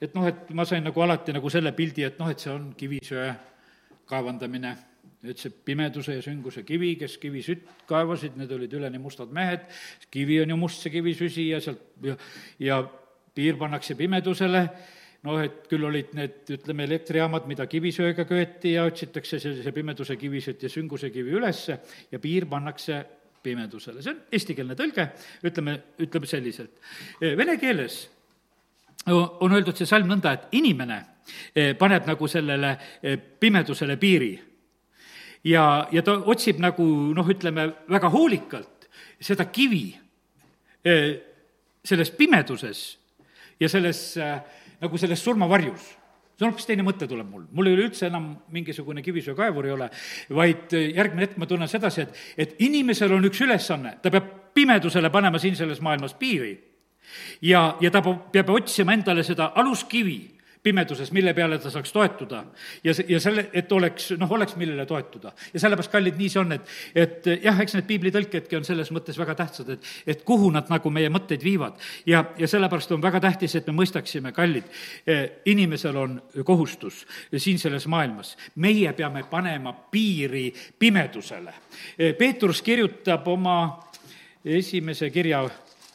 [0.01, 2.73] et noh, et ma sain nagu alati nagu selle pildi, et noh, et see on
[2.75, 3.35] kivisöe
[4.07, 4.77] kaevandamine
[5.25, 9.67] et see pimeduse ja sünguse kivi, kes kivisütt kaevasid, need olid üleni mustad mehed,
[10.13, 12.17] kivi on ju must, see kivisüsi ja sealt ja,
[12.63, 12.81] ja
[13.37, 14.65] piir pannakse pimedusele,
[15.29, 20.65] noh, et küll olid need, ütleme, elektrijaamad, mida kivisöega köeti ja otsitakse sellise pimeduse kivisütt
[20.65, 21.77] ja sünguse kivi ülesse
[22.11, 23.03] ja piir pannakse
[23.45, 25.07] pimedusele, see on eestikeelne tõlge,
[25.49, 26.81] ütleme, ütleme selliselt.
[27.21, 28.03] Vene keeles
[29.13, 30.99] on öeldud see salm nõnda, et inimene
[31.55, 34.35] eh, paneb nagu sellele eh, pimedusele piiri
[35.45, 36.85] ja, ja ta otsib nagu
[37.17, 38.89] noh, ütleme väga hoolikalt
[39.21, 39.89] seda kivi
[40.85, 41.21] eh,
[41.85, 42.83] selles pimeduses
[43.61, 44.37] ja selles, eh,
[44.81, 45.97] nagu selles surmavarjus.
[46.41, 49.75] See on hoopis teine mõte tuleb mul, mul ei ole üldse enam mingisugune kivisöekaevur ei
[49.77, 49.91] ole,
[50.37, 54.31] vaid eh, järgmine hetk ma tunnen sedasi, et, et inimesel on üks ülesanne, ta peab
[54.57, 56.57] pimedusele panema siin selles maailmas piiri.
[57.43, 60.21] ja, ja ta peab otsima endale seda aluskivi,
[60.63, 62.45] pimeduses, mille peale ta saaks toetuda.
[62.85, 65.33] ja see, ja selle, et oleks, noh, oleks, millele toetuda.
[65.55, 69.19] ja sellepärast, kallid, nii see on, et, et jah, eks need piiblitõlkedki on selles mõttes
[69.19, 71.81] väga tähtsad, et, et kuhu nad nagu meie mõtteid viivad.
[72.07, 74.69] ja, ja sellepärast on väga tähtis, et me mõistaksime, kallid,
[75.49, 77.07] inimesel on kohustus
[77.37, 78.37] siin selles maailmas.
[78.57, 81.55] meie peame panema piiri pimedusele.
[82.19, 83.57] Peetrus kirjutab oma
[84.45, 85.43] esimese kirja,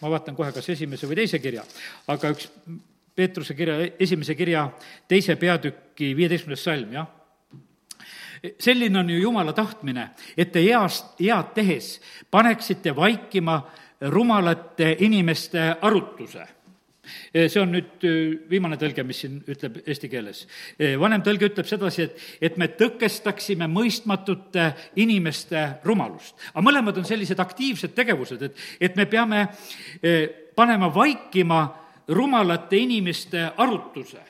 [0.01, 1.63] ma vaatan kohe, kas esimese või teise kirja,
[2.07, 2.49] aga üks
[3.16, 4.66] Peetruse kirja, esimese kirja
[5.07, 7.07] teise peatüki viieteistkümnes salm, jah.
[8.59, 12.01] selline on ju jumala tahtmine, et te heast, head tehes
[12.32, 13.61] paneksite vaikima
[14.11, 16.45] rumalate inimeste arutuse
[17.34, 18.05] see on nüüd
[18.49, 20.45] viimane tõlge, mis siin ütleb eesti keeles.
[20.99, 26.36] vanem tõlge ütleb sedasi, et, et me tõkestaksime mõistmatute inimeste rumalust.
[26.53, 29.47] aga mõlemad on sellised aktiivsed tegevused, et, et me peame
[30.55, 31.61] panema vaikima
[32.08, 34.22] rumalate inimeste arutuse.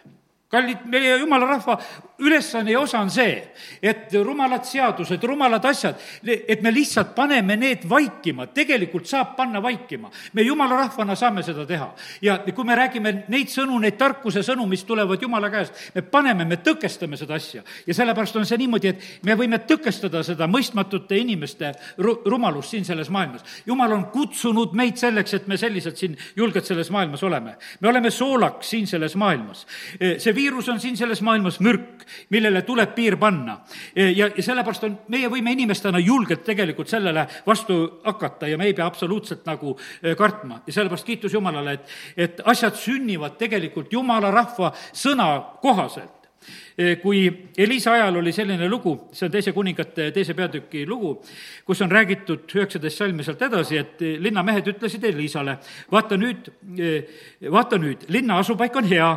[0.47, 1.79] kallid, meie jumala rahva
[2.19, 3.35] ülesanne ja osa on see,
[3.83, 10.11] et rumalad seadused, rumalad asjad, et me lihtsalt paneme need vaikima, tegelikult saab panna vaikima.
[10.33, 11.93] me jumala rahvana saame seda teha.
[12.21, 16.45] ja kui me räägime neid sõnu, neid tarkuse sõnu, mis tulevad jumala käest, me paneme,
[16.45, 17.63] me tõkestame seda asja.
[17.87, 22.85] ja sellepärast on see niimoodi, et me võime tõkestada seda mõistmatute inimeste ru-, rumalust siin
[22.85, 23.43] selles maailmas.
[23.65, 27.57] jumal on kutsunud meid selleks, et me selliselt siin julged selles maailmas oleme.
[27.81, 29.67] me oleme soolaks siin selles maailmas.
[29.99, 33.59] see viirus on siin selles maailmas mürk millele tuleb piir panna.
[33.95, 38.73] ja, ja sellepärast on, meie võime inimestena julgelt tegelikult sellele vastu hakata ja me ei
[38.73, 40.61] pea absoluutselt nagu eh, kartma.
[40.67, 45.27] ja sellepärast kiitus Jumalale, et, et asjad sünnivad tegelikult Jumala rahva sõna
[45.61, 46.29] kohaselt
[46.77, 47.25] eh, kui
[47.57, 51.17] Elisa ajal oli selline lugu, see on teise kuningate teise peatüki lugu,
[51.65, 55.57] kus on räägitud üheksateist salmi sealt edasi, et linnamehed ütlesid Elisale,
[55.91, 57.15] vaata nüüd, eh,
[57.51, 59.13] vaata nüüd, linna asupaik on hea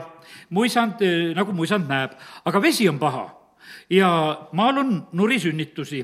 [0.51, 3.27] muisand eh, nagu muisand näeb, aga vesi on paha
[3.91, 4.11] ja
[4.53, 6.01] maal on nurisünnitusi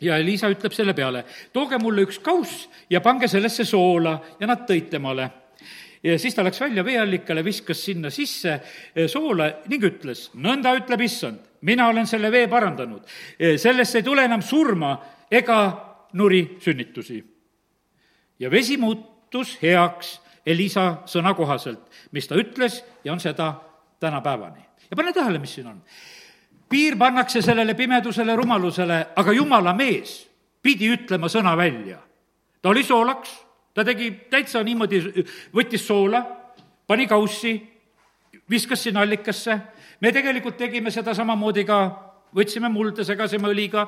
[0.00, 4.64] ja Liisa ütleb selle peale, tooge mulle üks kauss ja pange sellesse soola ja nad
[4.68, 5.30] tõid temale.
[6.02, 8.58] ja siis ta läks välja veeallikale, viskas sinna sisse
[8.94, 13.02] eh, soola ning ütles, nõnda ütleb issand, mina olen selle vee parandanud.
[13.38, 14.98] Eh, sellest ei tule enam surma
[15.30, 15.60] ega
[16.12, 17.24] nurisünnitusi.
[18.38, 21.80] ja vesi muutus heaks Elisa sõna kohaselt,
[22.12, 23.54] mis ta ütles ja on seda
[24.00, 24.60] tänapäevani.
[24.90, 25.82] ja pane tähele, mis siin on.
[26.68, 30.30] piir pannakse sellele pimedusele, rumalusele, aga jumala mees
[30.62, 31.98] pidi ütlema sõna välja.
[32.62, 33.30] ta oli soolaks,
[33.74, 35.00] ta tegi täitsa niimoodi,
[35.54, 36.22] võttis soola,
[36.86, 37.54] pani kaussi,
[38.50, 39.58] viskas sinna allikasse,
[40.00, 41.80] me tegelikult tegime seda samamoodi ka,
[42.34, 43.86] võtsime mulda, segasime õliga,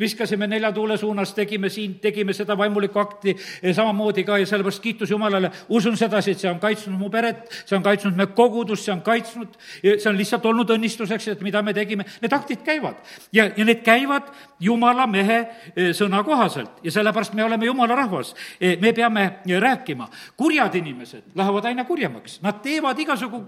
[0.00, 3.36] viskasime nelja tuule suunas, tegime siin, tegime seda vaimulikku akti
[3.72, 7.76] samamoodi ka ja sellepärast kiitus Jumalale, usun sedasi, et see on kaitsnud mu peret, see
[7.76, 11.74] on kaitsnud me kogudust, see on kaitsnud, see on lihtsalt olnud õnnistuseks, et mida me
[11.74, 13.00] tegime, need aktid käivad.
[13.32, 14.30] ja, ja need käivad
[14.60, 15.38] Jumala mehe
[15.76, 18.34] e, sõna kohaselt ja sellepärast me oleme Jumala rahvas.
[18.60, 20.08] E, me peame rääkima.
[20.36, 23.44] kurjad inimesed lähevad aina kurjemaks, nad teevad igasugu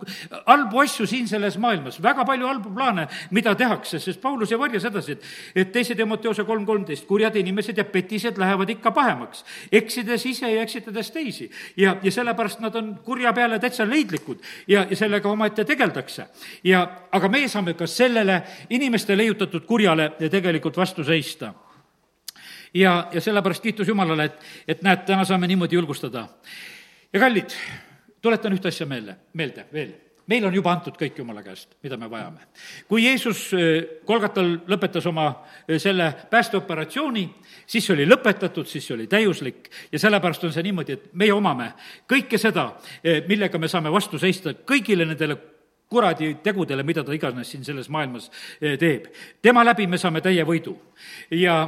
[0.46, 4.80] halbu asju siin selles maailmas, väga palju halbu plaane, mida tehakse, sest Paulus ei varja
[4.80, 5.24] sedasi, et,
[5.54, 10.48] et teise Timoteose Matteuse kolm kolmteist, kurjad inimesed ja petised lähevad ikka pahemaks, eksides ise
[10.48, 11.50] ja eksitades teisi.
[11.76, 16.26] ja, ja sellepärast nad on kurja peale täitsa leidlikud ja, ja sellega omaette tegeldakse.
[16.64, 21.52] ja, aga meie saame ka sellele inimeste leiutatud kurjale tegelikult vastu seista
[22.74, 26.28] ja, ja sellepärast kiitus Jumalale, et, et näed, täna saame niimoodi julgustada.
[27.12, 27.50] ja kallid,
[28.22, 32.08] tuletan ühte asja meelde, meelde veel meil on juba antud kõik Jumala käest, mida me
[32.10, 32.46] vajame.
[32.88, 33.50] kui Jeesus
[34.06, 37.24] Kolgatal äh, lõpetas oma äh, selle päästeoperatsiooni,
[37.66, 41.34] siis see oli lõpetatud, siis see oli täiuslik ja sellepärast on see niimoodi, et meie
[41.34, 41.72] omame
[42.10, 42.70] kõike seda,
[43.02, 45.38] äh, millega me saame vastu seista kõigile nendele
[45.90, 48.28] kuradi tegudele, mida ta iganes siin selles maailmas
[48.60, 49.08] teeb.
[49.42, 50.76] tema läbi me saame täie võidu.
[51.34, 51.64] ja,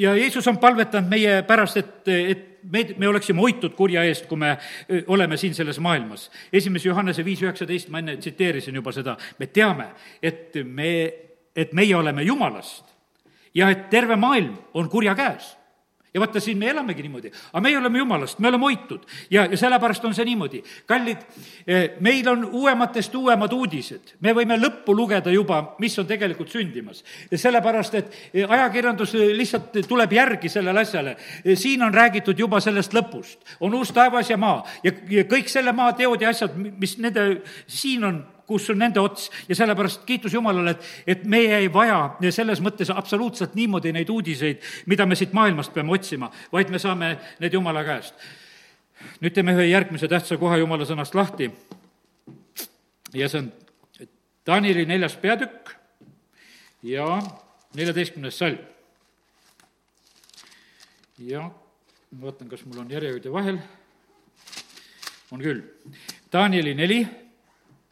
[0.00, 4.38] ja Jeesus on palvetanud meie pärast, et, et meid, me oleksime hoitud kurja eest, kui
[4.40, 4.54] me
[5.12, 6.30] oleme siin selles maailmas.
[6.52, 9.90] esimese Johannese viis üheksateist, ma enne tsiteerisin juba seda, me teame,
[10.22, 10.90] et me,
[11.56, 12.84] et meie oleme Jumalast
[13.54, 15.56] ja et terve maailm on kurja käes
[16.14, 19.56] ja vaata, siin me elamegi niimoodi, aga meie oleme jumalast, me oleme hoitud ja, ja
[19.58, 20.62] sellepärast on see niimoodi.
[20.86, 21.22] kallid,
[21.66, 27.04] eh, meil on uuematest uuemad uudised, me võime lõppu lugeda juba, mis on tegelikult sündimas.
[27.34, 31.16] sellepärast, et eh, ajakirjandus eh, lihtsalt tuleb järgi sellele asjale.
[31.54, 35.72] siin on räägitud juba sellest lõpust, on uus taevas ja maa ja, ja kõik selle
[35.72, 40.34] maa teod ja asjad, mis nende, siin on kus on nende ots ja sellepärast kiitus
[40.34, 45.34] Jumalale, et, et meie ei vaja selles mõttes absoluutselt niimoodi neid uudiseid, mida me siit
[45.36, 48.14] maailmast peame otsima, vaid me saame need Jumala käest.
[49.20, 51.50] nüüd teeme ühe järgmise tähtsa koha Jumala sõnast lahti.
[53.14, 53.52] ja see on
[54.46, 55.70] Danieli neljas peatükk
[56.82, 57.06] ja
[57.74, 58.58] neljateistkümnes salm.
[61.18, 61.50] ja
[62.10, 63.58] ma vaatan, kas mul on järjehoidja vahel,
[65.30, 65.60] on küll.
[66.32, 67.04] Danieli neli,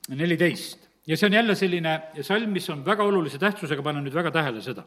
[0.08, 4.30] neliteist ja see on jälle selline salm, mis on väga olulise tähtsusega, pane nüüd väga
[4.30, 4.84] tähele seda.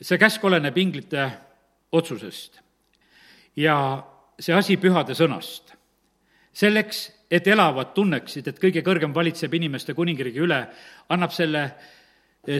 [0.00, 1.30] see käsk oleneb inglite
[1.92, 2.60] otsusest
[3.56, 3.76] ja
[4.40, 5.72] see asi pühade sõnast.
[6.52, 10.62] selleks, et elavad tunneksid, et kõige kõrgem valitseb inimeste kuningriigi üle,
[11.08, 11.70] annab selle,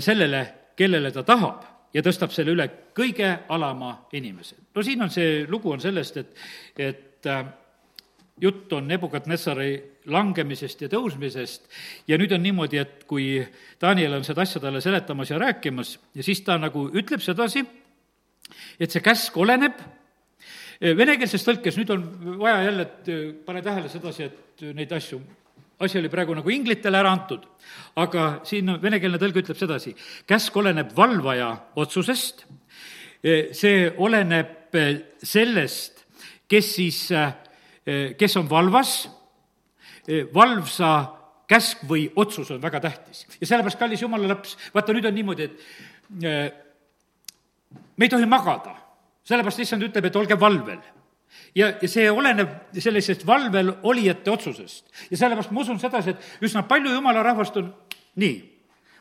[0.01, 0.43] sellele,
[0.77, 1.63] kellele ta tahab
[1.95, 2.67] ja tõstab selle üle
[2.97, 4.57] kõige alama inimese.
[4.75, 6.37] no siin on see, lugu on sellest, et,
[6.77, 7.45] et äh,
[8.41, 9.71] jutt on Nebukadnessari
[10.13, 11.71] langemisest ja tõusmisest.
[12.09, 13.41] Ja nüüd on niimoodi, et kui
[13.81, 17.65] Daniel on seda asja talle seletamas ja rääkimas ja siis ta nagu ütleb sedasi,
[18.81, 19.81] et see käsk oleneb.
[20.77, 22.05] Venekeelses tõlkes, nüüd on
[22.37, 25.23] vaja jälle, et pane tähele sedasi, et neid asju,
[25.81, 27.47] asi oli praegu nagu inglitele ära antud,
[27.97, 29.95] aga siin venekeelne tõlge ütleb sedasi,
[30.29, 31.49] käsk oleneb valvaja
[31.81, 32.45] otsusest,
[33.57, 34.77] see oleneb
[35.25, 36.05] sellest,
[36.49, 37.01] kes siis,
[38.19, 38.95] kes on valvas,
[40.35, 40.91] valvsa
[41.47, 43.27] käsk või otsus on väga tähtis.
[43.41, 45.57] ja sellepärast, kallis jumala laps, vaata nüüd on niimoodi, et
[47.97, 48.75] me ei tohi magada
[49.27, 50.81] sellepärast issand ütleb, et olge valvel
[51.57, 54.87] ja, ja see oleneb sellisest valvel olijate otsusest.
[55.11, 57.73] ja sellepärast ma usun sedasi, et üsna palju jumala rahvast on
[58.23, 58.37] nii,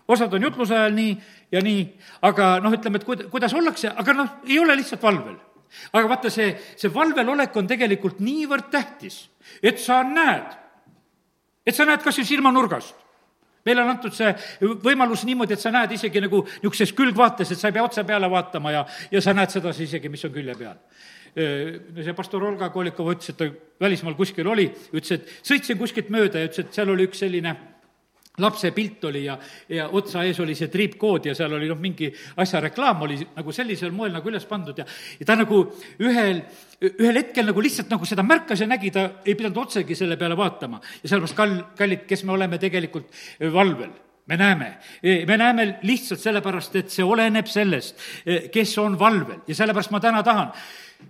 [0.07, 1.17] osad on jutluse ajal nii
[1.51, 1.83] ja nii,
[2.29, 5.37] aga noh, ütleme, et kuid-, kuidas ollakse, aga noh, ei ole lihtsalt valvel.
[5.93, 9.25] Aga vaata, see, see valvel olek on tegelikult niivõrd tähtis,
[9.63, 10.53] et sa näed,
[11.65, 13.05] et sa näed kas või silmanurgast
[13.65, 14.29] meile on antud see
[14.83, 18.29] võimalus niimoodi, et sa näed isegi nagu niisuguses külgvaates, et sa ei pea otse peale
[18.29, 20.77] vaatama ja, ja sa näed sedasi isegi, mis on külje peal.
[21.35, 23.49] see pastor Olga Kolikova ütles, et ta
[23.81, 27.55] välismaal kuskil oli, ütles, et sõitsin kuskilt mööda ja ütles, et seal oli üks selline
[28.37, 29.37] lapse pilt oli ja,
[29.69, 32.09] ja otsa ees oli see triipkood ja seal oli noh, mingi
[32.41, 34.87] asja reklaam oli nagu sellisel moel nagu üles pandud ja,
[35.19, 35.61] ja ta nagu
[36.03, 36.41] ühel,
[36.91, 40.37] ühel hetkel nagu lihtsalt nagu seda märkas ja nägi, ta ei pidanud otsegi selle peale
[40.37, 40.81] vaatama.
[41.03, 43.11] ja sellepärast, kall, kallid, kes me oleme tegelikult
[43.53, 43.93] valvel
[44.25, 44.77] me näeme,
[45.27, 47.99] me näeme lihtsalt sellepärast, et see oleneb sellest,
[48.51, 49.43] kes on valvel.
[49.45, 50.49] Ja sellepärast ma täna tahan,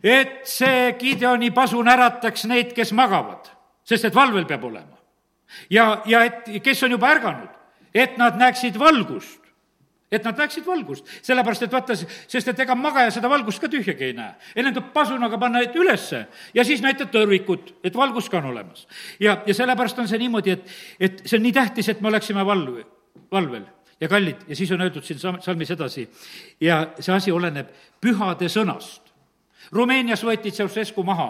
[0.04, 3.48] et see Gideoni pasun ärataks neid, kes magavad,
[3.88, 4.95] sest et valvel peab olema
[5.70, 7.50] ja, ja et kes on juba ärganud,
[7.94, 9.46] et nad näeksid valgust
[10.12, 14.10] et nad näeksid valgust, sellepärast et vaata, sest et ega magaja seda valgust ka tühjagi
[14.10, 14.36] ei näe.
[14.56, 18.88] ennem tuleb pasunaga panna et ülesse ja siis näitad tõrvikut, et valgus ka on olemas.
[19.20, 22.46] ja, ja sellepärast on see niimoodi, et, et see on nii tähtis, et me oleksime
[22.46, 22.84] valv,
[23.32, 23.66] valvel
[24.00, 26.08] ja kallid ja siis on öeldud siin salmis edasi
[26.62, 27.72] ja see asi oleneb
[28.02, 29.02] pühade sõnast.
[29.72, 31.28] Rumeenias võeti Ceausescu maha,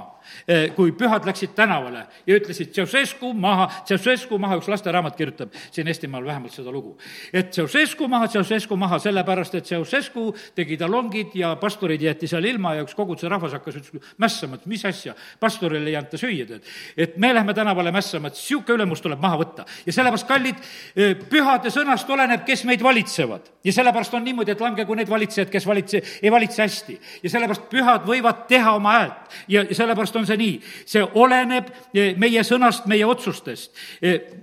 [0.48, 5.88] eh, kui pühad läksid tänavale ja ütlesid Ceausescu maha, Ceausescu maha, üks lasteraamat kirjutab siin
[5.88, 6.98] Eestimaal vähemalt seda lugu.
[7.34, 12.76] et Ceausescu maha, Ceausescu maha, sellepärast et Ceausescu tegi talongid ja pastorid jäeti seal ilma
[12.76, 16.64] ja üks koguduse rahvas hakkas ütles, mässama, et mis asja, pastorile ei anta süüa, tead.
[16.98, 19.66] et me lähme tänavale mässama, et niisugune ülemus tuleb maha võtta.
[19.86, 20.56] ja sellepärast, kallid,
[20.96, 23.42] eh, pühade sõnast oleneb, kes meid valitsevad.
[23.64, 27.00] ja sellepärast on niimoodi, et langegu need valitsejad, kes valitse, ei valitse hästi.
[27.24, 30.58] ja sellepärast pühad võivad võivad teha oma häält ja sellepärast on see nii.
[30.86, 33.72] see oleneb eh, meie sõnast, meie otsustest
[34.02, 34.42] eh,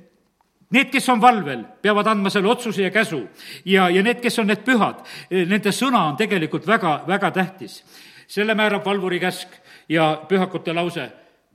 [0.72, 3.26] Need, kes on valvel, peavad andma selle otsuse ja käsu
[3.68, 7.82] ja, ja need, kes on need pühad, eh, nende sõna on tegelikult väga, väga tähtis.
[8.26, 9.48] selle määrab valvuri käsk
[9.88, 11.10] ja pühakute lause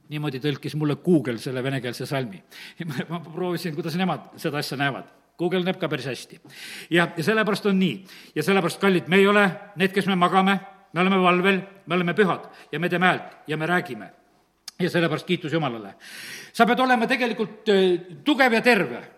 [0.09, 2.43] niimoodi tõlkis mulle Google selle venekeelse salmi.
[3.09, 5.09] ma proovisin, kuidas nemad seda asja näevad.
[5.38, 6.39] Google näeb ka päris hästi.
[6.89, 8.05] ja, ja sellepärast on nii.
[8.36, 10.59] ja sellepärast, kallid, me ei ole need, kes me magame
[10.98, 14.12] me oleme valvel, me oleme pühad ja me teeme häält ja me räägime.
[14.80, 15.95] ja sellepärast kiitus Jumalale.
[16.54, 19.16] sa pead olema tegelikult äh, tugev ja terve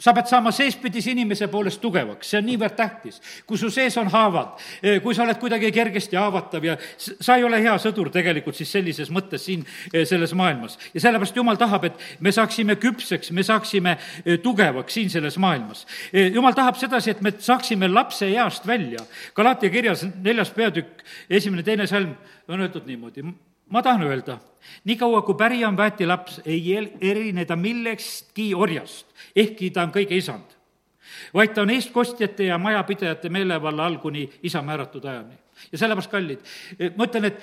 [0.00, 3.20] sa pead saama seespidise inimese poolest tugevaks, see on niivõrd tähtis.
[3.46, 7.44] kui su sees on haavad, eh, kui sa oled kuidagi kergesti haavatav ja sa ei
[7.44, 10.78] ole hea sõdur tegelikult siis sellises mõttes siin eh, selles maailmas.
[10.94, 15.86] ja sellepärast Jumal tahab, et me saaksime küpseks, me saaksime eh, tugevaks siin selles maailmas.
[16.12, 19.04] Jumal tahab sedasi, et me saaksime lapse east välja.
[19.34, 22.14] Galatia kirjas neljas peatükk, esimene, teine salm
[22.48, 23.24] on öeldud niimoodi
[23.70, 24.38] ma tahan öelda,
[24.84, 29.06] niikaua kui pärija on väetilaps, ei erine ta millekski orjast,
[29.36, 30.56] ehkki ta on kõige isand.
[31.34, 35.34] vaid ta on eestkostjate ja majapidajate meelevalla all kuni isa määratud ajani.
[35.72, 36.40] ja sellepärast, kallid,
[36.96, 37.42] ma ütlen, et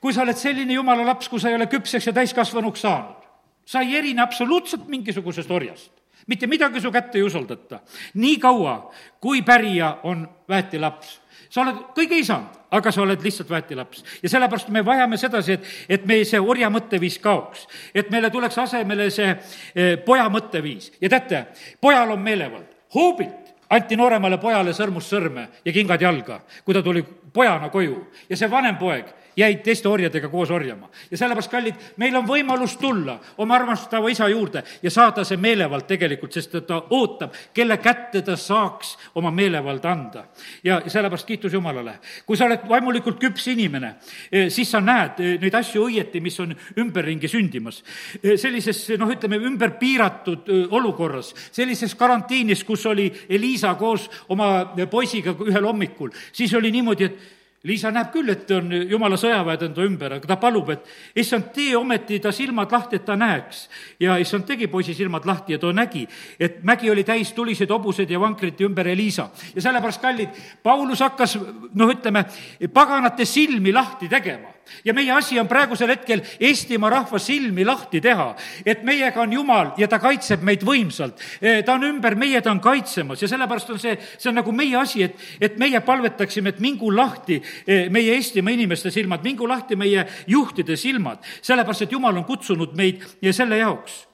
[0.00, 3.24] kui sa oled selline jumala laps, kui sa ei ole küpseks ja täiskasvanuks saanud,
[3.66, 5.92] sa ei erine absoluutselt mingisugusest orjast
[6.28, 7.80] mitte midagi su kätte ei usaldata.
[8.14, 11.20] nii kaua, kui pärija on väetilaps,
[11.50, 14.04] sa oled kõige isand, aga sa oled lihtsalt väetilaps.
[14.22, 17.66] ja sellepärast me vajame sedasi, et, et meie see orja mõtteviis kaoks.
[17.94, 21.46] et meile tuleks asemele see eh, poja mõtteviis ja teate,
[21.80, 22.74] pojal on meelevald.
[22.94, 28.36] hoobilt anti nooremale pojale sõrmust sõrme ja kingad jalga, kui ta tuli pojana koju ja
[28.36, 29.08] see vanem poeg
[29.38, 30.88] jäid teiste orjadega koos orjama.
[31.10, 35.86] ja sellepärast, kallid, meil on võimalus tulla oma armastava isa juurde ja saada see meelevald
[35.86, 40.24] tegelikult, sest ta ootab, kelle kätte ta saaks oma meelevalda anda.
[40.64, 41.98] ja sellepärast kiitus Jumalale.
[42.26, 43.94] kui sa oled vaimulikult küps inimene,
[44.32, 47.82] eh, siis sa näed eh, neid asju õieti, mis on ümberringi sündimas.
[48.22, 53.08] Eh, sellises, noh, ütleme, ümber piiratud olukorras, sellises karantiinis, kus oli
[53.38, 58.70] Liisa koos oma poisiga ühel hommikul, siis oli niimoodi, et Liisa näeb küll, et on
[58.86, 60.84] jumala sõjaväed enda ümber, aga ta palub, et
[61.18, 63.68] issand, tee ometi ta silmad lahti, et ta näeks.
[64.00, 66.06] ja issand tegi poisi silmad lahti ja too nägi,
[66.38, 69.30] et mägi oli täis tuliseid hobuseid ja vankrite ümber Elisa.
[69.54, 70.28] ja sellepärast, kallid,
[70.62, 71.38] Paulus hakkas,
[71.74, 72.24] noh, ütleme,
[72.72, 78.28] paganate silmi lahti tegema ja meie asi on praegusel hetkel Eestimaa rahva silmi lahti teha,
[78.66, 81.20] et meiega on Jumal ja ta kaitseb meid võimsalt.
[81.40, 83.22] Eh, ta on ümber meie, ta on kaitsemas.
[83.22, 86.90] Ja sellepärast on see, see on nagu meie asi, et, et meie palvetaksime, et mingu
[86.94, 92.28] lahti eh, meie Eestimaa inimeste silmad, mingu lahti meie juhtide silmad, sellepärast et Jumal on
[92.28, 94.04] kutsunud meid selle jaoks.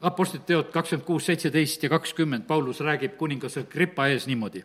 [0.00, 4.64] Apostlite teod kakskümmend kuus, seitseteist ja kakskümmend, Paulus räägib kuningas Agrippa ees niimoodi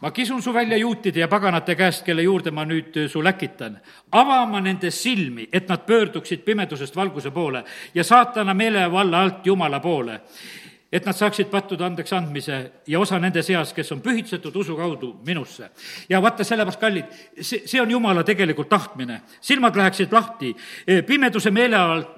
[0.00, 3.78] ma kisun su välja juutide ja paganate käest, kelle juurde ma nüüd äh, su läkitan.
[4.12, 10.20] avama nende silmi, et nad pöörduksid pimedusest valguse poole ja saatana meelevalla alt Jumala poole
[10.92, 12.56] et nad saaksid pattude andeks andmise
[12.90, 15.70] ja osa nende seas, kes on pühitsetud usu kaudu minusse.
[16.08, 17.04] ja vaata, sellepärast, kallid,
[17.40, 19.20] see, see on Jumala tegelikult tahtmine.
[19.40, 22.16] silmad läheksid lahti e, pimeduse meele alt,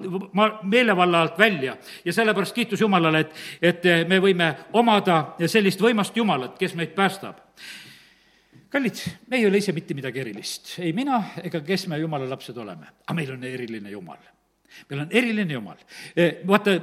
[0.63, 6.57] meelevalla alt välja ja sellepärast kiitus Jumalale, et, et me võime omada sellist võimast Jumalat,
[6.57, 7.42] kes meid päästab
[8.73, 8.99] kallid,
[9.29, 12.89] me ei ole ise mitte midagi erilist, ei mina ega kes me jumala lapsed oleme,
[13.05, 14.19] aga meil on eriline jumal.
[14.89, 15.77] meil on eriline jumal.
[16.15, 16.77] E, vaata,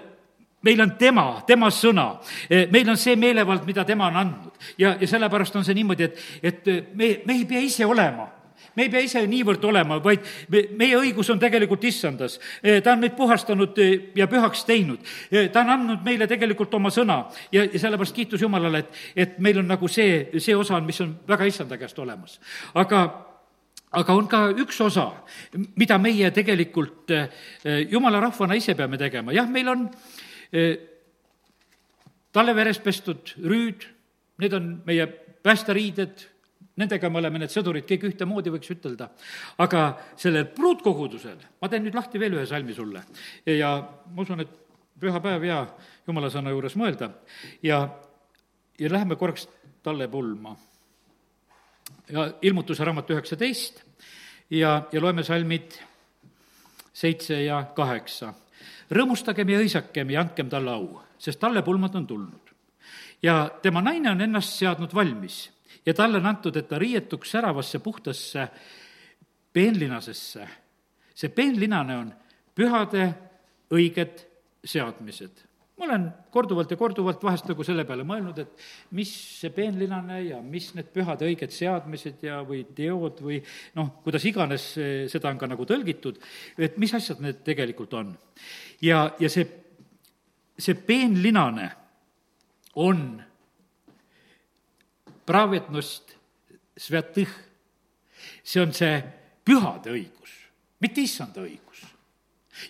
[0.62, 2.06] meil on tema, tema sõna,
[2.48, 6.06] e, meil on see meelevald, mida tema on andnud ja, ja sellepärast on see niimoodi,
[6.06, 8.28] et, et me, me ei pea ise olema
[8.80, 12.38] me ei pea ise niivõrd olema, vaid me, meie õigus on tegelikult issandas.
[12.62, 15.04] E, ta on meid puhastanud e, ja pühaks teinud.
[15.52, 17.22] ta on andnud meile tegelikult oma sõna
[17.52, 21.00] ja, ja sellepärast kiitus Jumalale, et, et meil on nagu see, see osa on, mis
[21.04, 22.38] on väga issanda käest olemas.
[22.74, 23.02] aga
[24.00, 25.08] aga on ka üks osa,
[25.76, 27.10] mida meie tegelikult
[27.90, 29.88] jumala rahvana ise peame tegema, jah, meil on
[32.32, 33.88] talle veres pestud rüüd,
[34.38, 35.08] need on meie
[35.42, 36.22] päästeriided,
[36.80, 39.10] nendega me oleme need sõdurid kõik ühtemoodi, võiks ütelda.
[39.58, 39.84] aga
[40.16, 43.04] sellel pruutkogudusel, ma teen nüüd lahti veel ühe salmi sulle
[43.46, 43.76] ja
[44.14, 44.56] ma usun, et
[45.00, 45.60] püha päev ja
[46.06, 47.10] jumala sõna juures mõelda
[47.64, 47.84] ja,
[48.78, 49.48] ja läheme korraks
[49.82, 50.56] talle pulma.
[52.10, 53.82] ja ilmutuse raamat üheksateist
[54.50, 55.78] ja, ja loeme salmid
[56.92, 58.34] seitse ja kaheksa
[58.90, 62.54] rõõmustagem ja hõisakem ja andkem talle au, sest talle pulmad on tulnud.
[63.22, 65.48] ja tema naine on ennast seadnud valmis
[65.86, 68.48] ja talle on antud, et ta riietuks säravasse puhtasse
[69.52, 70.48] peenlinasesse.
[71.14, 72.12] see peenlinane on
[72.54, 73.06] pühade
[73.70, 74.26] õiged
[74.64, 75.46] seadmised
[75.80, 78.64] ma olen korduvalt ja korduvalt vahest nagu selle peale mõelnud, et
[78.96, 79.10] mis
[79.40, 83.38] see peenlinane ja mis need pühade õiged seadmised ja, või teod või
[83.78, 84.66] noh, kuidas iganes
[85.12, 86.20] seda on ka nagu tõlgitud,
[86.60, 88.12] et mis asjad need tegelikult on
[88.84, 89.46] ja, ja see,
[90.60, 91.70] see peenlinane
[92.84, 93.06] on
[95.26, 96.16] pravetnost
[96.76, 97.30] svetõh.
[98.44, 99.00] see on see
[99.44, 100.32] pühade õigus,
[100.80, 101.84] mitte issanda õigus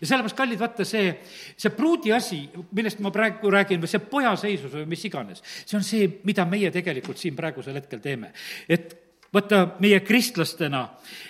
[0.00, 1.10] ja sellepärast, kallid, vaata see,
[1.58, 2.44] see pruudi asi,
[2.76, 6.70] millest ma praegu räägin, või see pojaseisus või mis iganes, see on see, mida meie
[6.74, 8.32] tegelikult siin praegusel hetkel teeme.
[8.68, 8.94] et
[9.34, 10.84] vaata, meie kristlastena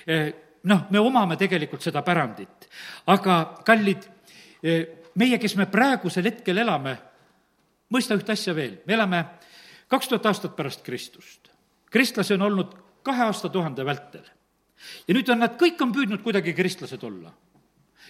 [0.07, 0.33] eh,
[0.69, 2.69] noh, me omame tegelikult seda pärandit,
[3.13, 4.09] aga kallid,
[5.15, 6.97] meie, kes me praegusel hetkel elame,
[7.95, 9.23] mõista ühte asja veel, me elame
[9.91, 11.51] kaks tuhat aastat pärast Kristust.
[11.91, 14.25] kristlasi on olnud kahe aastatuhande vältel.
[15.09, 17.33] ja nüüd on nad, kõik on püüdnud kuidagi kristlased olla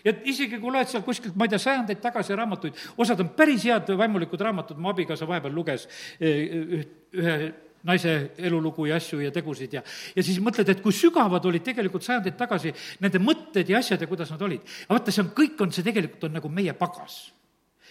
[0.05, 3.67] ja isegi kui loed seal kuskilt, ma ei tea, sajandeid tagasi raamatuid, osad on päris
[3.69, 5.89] head vaimulikud raamatud, mu abikaasa vahepeal luges
[6.21, 7.35] üht, ühe
[7.87, 9.83] naise elulugu ja asju ja tegusid ja,
[10.17, 14.09] ja siis mõtled, et kui sügavad olid tegelikult sajandeid tagasi nende mõtted ja asjad ja
[14.11, 14.65] kuidas nad olid.
[14.85, 17.23] aga vaata, see on, kõik on, see tegelikult on nagu meie pagas.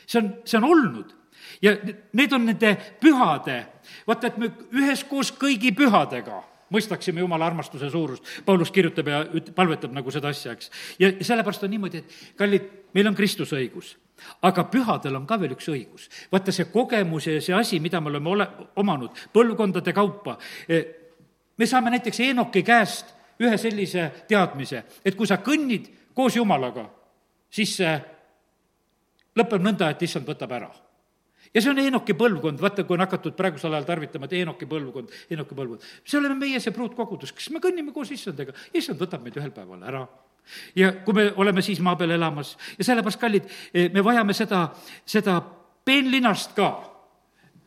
[0.05, 1.15] see on, see on olnud
[1.61, 1.75] ja
[2.13, 3.59] need on nende pühade,
[4.07, 8.25] vaata, et me üheskoos kõigi pühadega mõistaksime Jumala armastuse suurust.
[8.45, 10.69] Paulus kirjutab ja üt-, palvetab nagu seda asja, eks.
[11.01, 13.95] ja sellepärast on niimoodi, et kallid, meil on Kristuse õigus
[14.41, 16.09] aga pühadel on ka veel üks õigus.
[16.31, 20.37] vaata, see kogemus ja see asi, mida me oleme ole, omanud põlvkondade kaupa,
[20.67, 20.81] e,
[21.57, 26.83] me saame näiteks Eenoki käest ühe sellise teadmise, et kui sa kõnnid koos Jumalaga,
[27.49, 27.95] siis see
[29.39, 30.71] lõpeb nõnda, et issand võtab ära
[31.53, 35.13] ja see on Eenoki põlvkond, vaata, kui on hakatud praegusel ajal tarvitama, et Eenoki põlvkond,
[35.31, 35.85] Eenoki põlvkond.
[36.03, 39.83] see oleme meie, see pruutkogudus, kas me kõnnime koos issandaga, issand võtab meid ühel päeval
[39.83, 40.03] ära.
[40.75, 43.49] Ja kui me oleme siis maa peal elamas ja sellepärast, kallid,
[43.93, 44.69] me vajame seda,
[45.05, 45.37] seda
[45.85, 46.69] peenlinast ka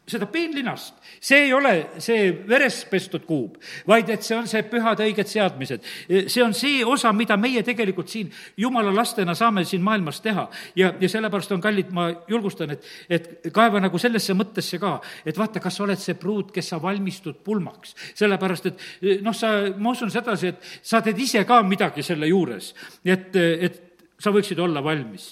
[0.03, 1.72] seda peenlinast, see ei ole
[2.03, 5.84] see verest pestud kuub, vaid et see on see pühade õiged seadmised.
[6.26, 10.48] see on see osa, mida meie tegelikult siin jumala lastena saame siin maailmas teha.
[10.76, 15.38] ja, ja sellepärast on kallid, ma julgustan, et, et kaeva nagu sellesse mõttesse ka, et
[15.38, 17.94] vaata, kas sa oled see pruut, kes sa valmistud pulmaks.
[18.18, 22.74] sellepärast, et noh, sa, ma usun sedasi, et sa teed ise ka midagi selle juures,
[23.05, 23.80] et, et
[24.18, 25.30] sa võiksid olla valmis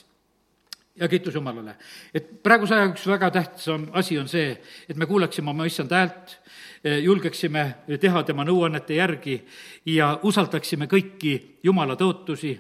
[1.01, 1.75] ja kiitus Jumalale.
[2.15, 4.53] et praeguse aja üks väga tähtsam asi on see,
[4.89, 6.37] et me kuulaksime oma issand häält,
[6.85, 7.65] eh, julgeksime
[8.01, 9.41] teha tema nõuannete järgi
[9.87, 12.53] ja usaldaksime kõiki Jumala tõotusi,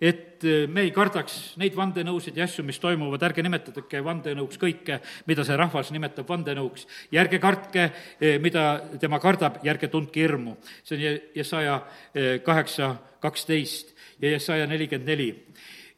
[0.00, 5.00] et eh, me ei kardaks neid vandenõusid ja asju, mis toimuvad, ärge nimetage vandenõuks kõike,
[5.26, 7.90] mida see rahvas nimetab vandenõuks, ja ärge kartke,
[8.20, 10.56] eh, mida tema kardab ja ärge tundke hirmu.
[10.82, 11.82] see on Jesaja
[12.44, 15.30] kaheksa kaksteist ja Jesaja nelikümmend neli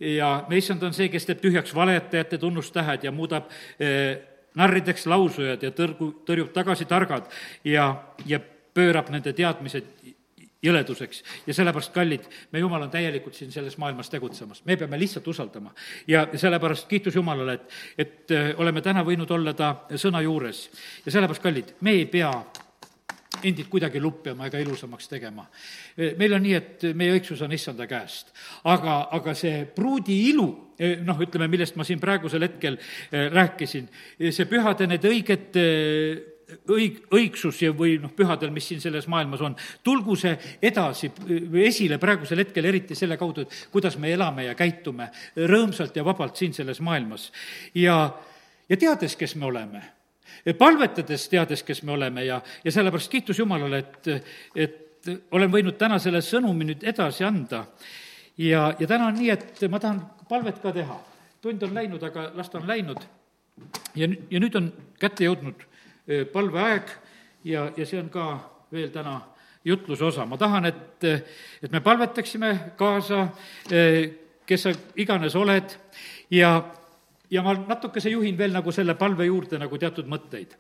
[0.01, 3.49] ja me issand on see, kes teeb tühjaks valetajate tunnustähed ja muudab
[3.81, 4.19] eh,
[4.57, 7.29] narrideks lausujad ja tõrgu, tõrjub tagasi targad
[7.65, 7.89] ja,
[8.27, 8.41] ja
[8.77, 9.89] pöörab nende teadmised
[10.67, 11.23] jõleduseks.
[11.47, 15.75] Ja sellepärast, kallid, me Jumal on täielikult siin selles maailmas tegutsemas, me peame lihtsalt usaldama.
[16.09, 20.67] ja sellepärast kiitus Jumalale, et, et eh, oleme täna võinud olla ta sõna juures.
[21.07, 22.33] Ja sellepärast, kallid, me ei pea
[23.43, 25.47] endid kuidagi lupjama ega ilusamaks tegema.
[26.19, 28.33] meil on nii, et meie õigsus on issanda käest.
[28.65, 30.49] aga, aga see pruudi ilu,
[31.05, 33.89] noh, ütleme, millest ma siin praegusel hetkel eh, rääkisin,
[34.31, 36.25] see pühade need õiged eh,
[36.71, 39.57] õig-, õigsus ja, või noh, pühadel, mis siin selles maailmas on,
[39.87, 44.55] tulgu see edasi või esile praegusel hetkel, eriti selle kaudu, et kuidas me elame ja
[44.59, 47.31] käitume rõõmsalt ja vabalt siin selles maailmas.
[47.75, 47.99] ja,
[48.69, 49.96] ja teades, kes me oleme
[50.59, 54.09] palvetades, teades, kes me oleme ja, ja sellepärast kiitus Jumalale, et,
[54.55, 57.67] et olen võinud täna selle sõnumi nüüd edasi anda.
[58.39, 60.99] ja, ja täna on nii, et ma tahan palvet ka teha.
[61.41, 62.99] tund on läinud, aga las ta on läinud.
[63.95, 65.67] ja, ja nüüd on kätte jõudnud
[66.33, 66.91] palveaeg
[67.45, 68.27] ja, ja see on ka
[68.73, 69.21] veel täna
[69.65, 70.27] jutluse osa.
[70.27, 71.05] ma tahan, et,
[71.63, 73.29] et me palvetaksime kaasa,
[74.47, 75.75] kes sa iganes oled
[76.31, 76.61] ja
[77.31, 80.55] ja ma natukese juhin veel nagu selle palve juurde nagu teatud mõtteid.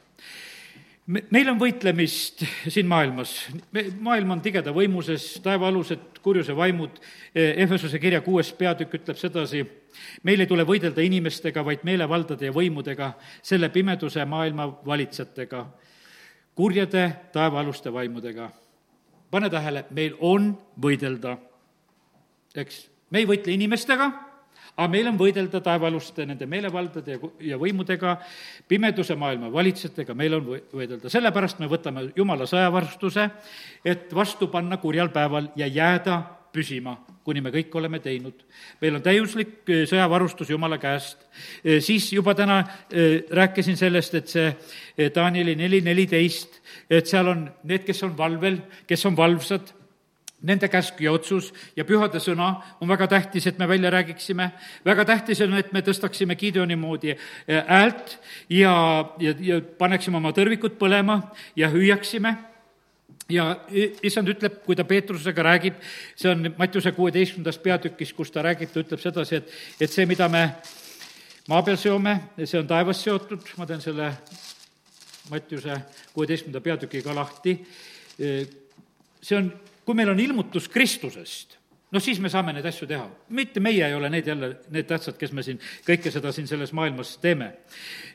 [1.07, 3.35] me, meil on võitlemist siin maailmas,
[3.73, 6.99] me, maailm on tigeda võimuses, taevaalused kurjuse vaimud,
[7.35, 9.62] Ehvesuse kirja kuues peatükk ütleb sedasi,
[10.27, 13.12] meil ei tule võidelda inimestega, vaid meelevaldade ja võimudega,
[13.43, 15.67] selle pimeduse maailma valitsejatega,
[16.55, 18.51] kurjade taevaaluste vaimudega.
[19.31, 21.37] pane tähele, meil on võidelda,
[22.57, 24.26] eks, me ei võitle inimestega
[24.77, 28.16] aga meil on võidelda taevaaluste nende meelevaldade ja, ja võimudega,
[28.68, 31.11] pimeduse maailma valitsejatega, meil on võidelda.
[31.12, 33.31] sellepärast me võtame jumala sõjavarustuse,
[33.85, 36.22] et vastu panna kurjal päeval ja jääda
[36.57, 36.95] püsima,
[37.27, 38.45] kuni me kõik oleme teinud.
[38.81, 41.27] meil on täiuslik eh, sõjavarustus Jumala käest.
[41.64, 42.61] Eh, siis juba täna
[42.91, 46.61] eh, rääkisin sellest, et see Danieli neli neliteist,
[46.91, 49.72] et seal on need, kes on valvel, kes on valvsad,
[50.47, 52.49] nende käsk ja otsus ja pühade sõna
[52.81, 54.51] on väga tähtis, et me välja räägiksime.
[54.85, 58.19] väga tähtis on, et me tõstaksime Gideoni moodi äh, häält
[58.49, 58.75] ja,
[59.19, 61.21] ja, ja paneksime oma tõrvikud põlema
[61.57, 62.37] ja hüüaksime.
[63.29, 63.57] Ja
[64.07, 65.81] issand ütleb, kui ta Peetrusega räägib,
[66.15, 70.29] see on Mattiuse kuueteistkümnendas peatükis, kus ta räägib, ta ütleb sedasi, et, et see, mida
[70.31, 70.45] me
[71.51, 74.13] maa peal seome, see on taevas seotud, ma teen selle
[75.33, 75.81] Mattiuse
[76.15, 77.57] kuueteistkümnenda peatüki ka lahti,
[78.17, 79.51] see on
[79.87, 81.57] kui meil on ilmutus Kristusest,
[81.95, 83.07] noh, siis me saame neid asju teha.
[83.39, 86.72] mitte meie ei ole need jälle, need tähtsad, kes me siin kõike seda siin selles
[86.76, 87.53] maailmas teeme.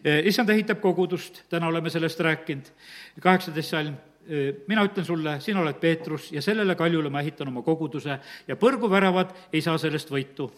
[0.03, 2.71] Eh, issand ehitab kogudust, täna oleme sellest rääkinud,
[3.21, 3.95] kaheksateist salm,
[4.27, 8.59] eh, mina ütlen sulle, sina oled Peetrus ja sellele kaljule ma ehitan oma koguduse ja
[8.59, 10.51] põrguväravad ei saa sellest võitu.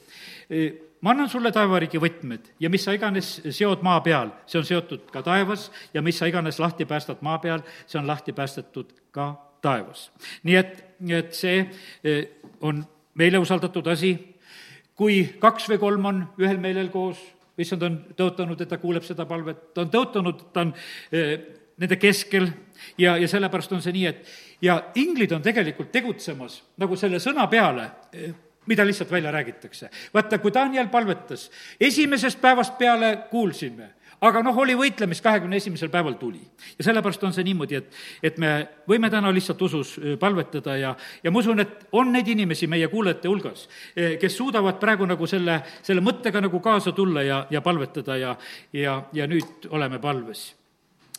[0.49, 4.65] Eh, ma annan sulle taevariigi võtmed ja mis sa iganes seod maa peal, see on
[4.65, 8.93] seotud ka taevas ja mis sa iganes lahti päästad maa peal, see on lahti päästetud
[9.11, 10.09] ka taevas.
[10.43, 10.83] nii et,
[11.19, 11.63] et see
[12.03, 12.23] eh,
[12.61, 12.83] on
[13.19, 14.13] meile usaldatud asi,
[14.97, 17.19] kui kaks või kolm on ühel meelel koos,
[17.57, 20.73] issand on tõotanud, et ta kuuleb seda palvet, ta on tõotanud, ta on
[21.13, 21.35] eh,
[21.77, 22.47] nende keskel
[22.97, 27.47] ja, ja sellepärast on see nii, et ja inglid on tegelikult tegutsemas nagu selle sõna
[27.51, 28.33] peale, eh,
[28.69, 29.89] mida lihtsalt välja räägitakse.
[30.13, 31.49] vaata, kui Daniel palvetas,
[31.79, 33.89] esimesest päevast peale kuulsime
[34.23, 36.41] aga noh, oli võitlemist, kahekümne esimesel päeval tuli.
[36.77, 38.51] ja sellepärast on see niimoodi, et, et me
[38.89, 40.93] võime täna lihtsalt usus palvetada ja,
[41.23, 43.67] ja ma usun, et on neid inimesi meie kuulajate hulgas,
[44.19, 48.35] kes suudavad praegu nagu selle, selle mõttega nagu kaasa tulla ja, ja palvetada ja,
[48.73, 50.53] ja, ja nüüd oleme palves.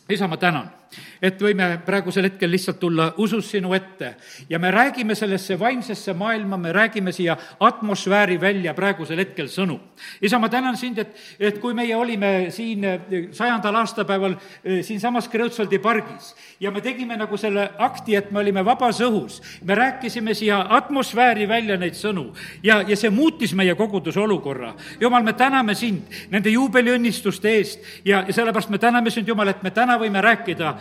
[0.09, 0.71] isa, ma tänan
[1.21, 4.15] et võime praegusel hetkel lihtsalt tulla usus sinu ette
[4.49, 9.79] ja me räägime sellesse vaimsesse maailma, me räägime siia atmosfääri välja praegusel hetkel sõnu.
[10.21, 15.27] isa, ma tänan sind, et, et kui meie olime siin eh, sajandal aastapäeval eh, siinsamas
[15.29, 20.33] Kreutzwaldi pargis ja me tegime nagu selle akti, et me olime vabas õhus, me rääkisime
[20.33, 22.29] siia atmosfääri välja neid sõnu
[22.63, 24.73] ja, ja see muutis meie koguduse olukorra.
[24.99, 29.63] jumal, me täname sind nende juubeliõnnistuste eest ja, ja sellepärast me täname sind, Jumal, et
[29.63, 30.74] me täna võime rääkida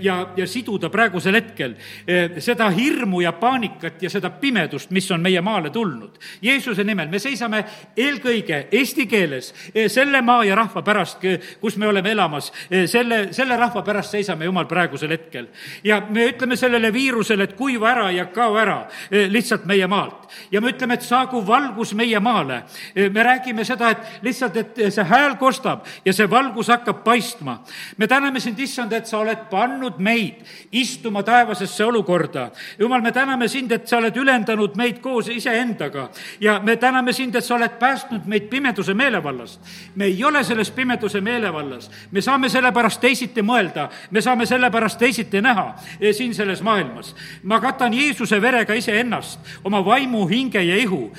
[0.00, 1.74] ja, ja siduda praegusel hetkel
[2.06, 6.18] eh, seda hirmu ja paanikat ja seda pimedust, mis on meie maale tulnud.
[6.42, 7.62] Jeesuse nimel me seisame
[7.96, 11.24] eelkõige eesti keeles eh, selle maa ja rahva pärast,
[11.60, 12.50] kus me oleme elamas,
[12.90, 15.48] selle, selle rahva pärast seisame, Jumal, praegusel hetkel.
[15.84, 18.78] ja me ütleme sellele viirusele, et kuiva ära ja kao ära
[19.10, 20.28] lihtsalt meie maalt.
[20.50, 22.62] ja me ütleme, et saagu valgus meie maale.
[22.94, 27.58] me räägime seda, et lihtsalt, et see hääl kostab ja see valgus hakkab paistma.
[27.96, 32.50] me täname sind, issand, et sa oled pannud meid istuma taevasesse olukorda.
[32.78, 36.08] jumal, me täname sind, et sa oled ülendanud meid koos iseendaga
[36.40, 39.60] ja me täname sind, et sa oled päästnud meid pimeduse meelevallast.
[39.94, 44.70] me ei ole selles pimeduse meelevallas, me saame selle pärast teisiti mõelda, me saame selle
[44.70, 45.74] pärast teisiti näha
[46.12, 47.14] siin selles maailmas.
[47.42, 51.12] ma katan Jeesuse verega iseennast, oma vaimu, hinge ja ihu,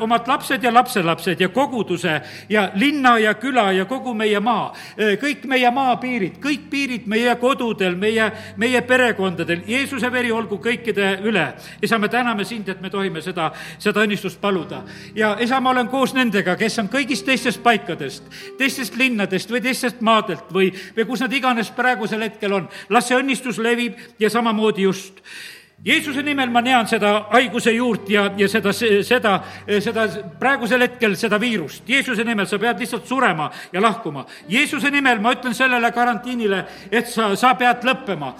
[0.00, 4.72] omad lapsed ja lapselapsed ja koguduse ja linna ja küla ja kogu meie maa,
[5.20, 8.26] kõik meie maapiirid, kõik piirid meie kodude kodudel, meie,
[8.60, 11.46] meie perekondadel, Jeesuse veri olgu kõikide üle.
[11.82, 14.82] isa, me täname sind, et me tohime seda, seda õnnistust paluda.
[15.14, 20.00] ja isa, ma olen koos nendega, kes on kõigist teistest paikadest, teistest linnadest või teistest
[20.00, 22.68] maadelt või, või kus nad iganes praegusel hetkel on.
[22.88, 25.22] las see õnnistus levib ja samamoodi just
[25.82, 29.32] Jeesuse nimel ma näen seda haiguse juurt ja, ja seda, seda,
[29.84, 30.04] seda
[30.40, 31.82] praegusel hetkel seda viirust.
[31.88, 34.22] Jeesuse nimel sa pead lihtsalt surema ja lahkuma.
[34.48, 38.30] Jeesuse nimel ma ütlen sellele karantiinile, et sa, sa pead lõppema.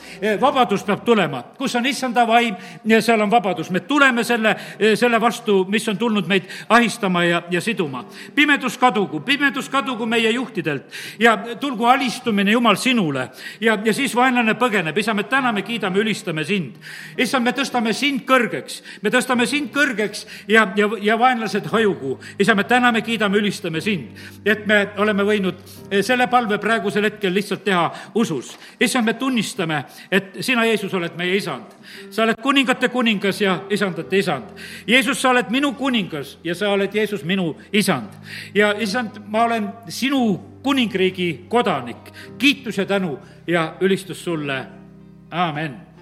[0.41, 3.71] vabadus peab tulema, kus on issanda vaim ja seal on vabadus.
[3.71, 4.57] me tuleme selle,
[4.97, 8.07] selle vastu, mis on tulnud meid ahistama ja, ja siduma.
[8.35, 10.85] pimedus kadugu, pimedus kadugu meie juhtidelt
[11.19, 13.29] ja tulgu alistumine, Jumal, sinule.
[13.61, 14.99] ja, ja siis vaenlane põgeneb.
[14.99, 16.81] isa, me täname, kiidame, ülistame sind
[17.35, 22.19] issand, me tõstame sind kõrgeks, me tõstame sind kõrgeks ja, ja, ja vaenlased hajugu.
[22.39, 24.15] isa, me täname, kiidame, ülistame sind,
[24.45, 25.59] et me oleme võinud
[25.91, 28.55] eh, selle palve praegusel hetkel lihtsalt teha usus.
[28.81, 31.75] issand, me tunnistame, et sina, Jeesus, oled meie isand.
[32.11, 34.55] sa oled kuningate kuningas ja isandate isand.
[34.87, 38.15] Jeesus, sa oled minu kuningas ja sa oled, Jeesus, minu isand.
[38.55, 42.13] ja isand, ma olen sinu kuningriigi kodanik.
[42.39, 44.67] kiitus ja tänu ja ülistus sulle,
[45.31, 45.94] aamen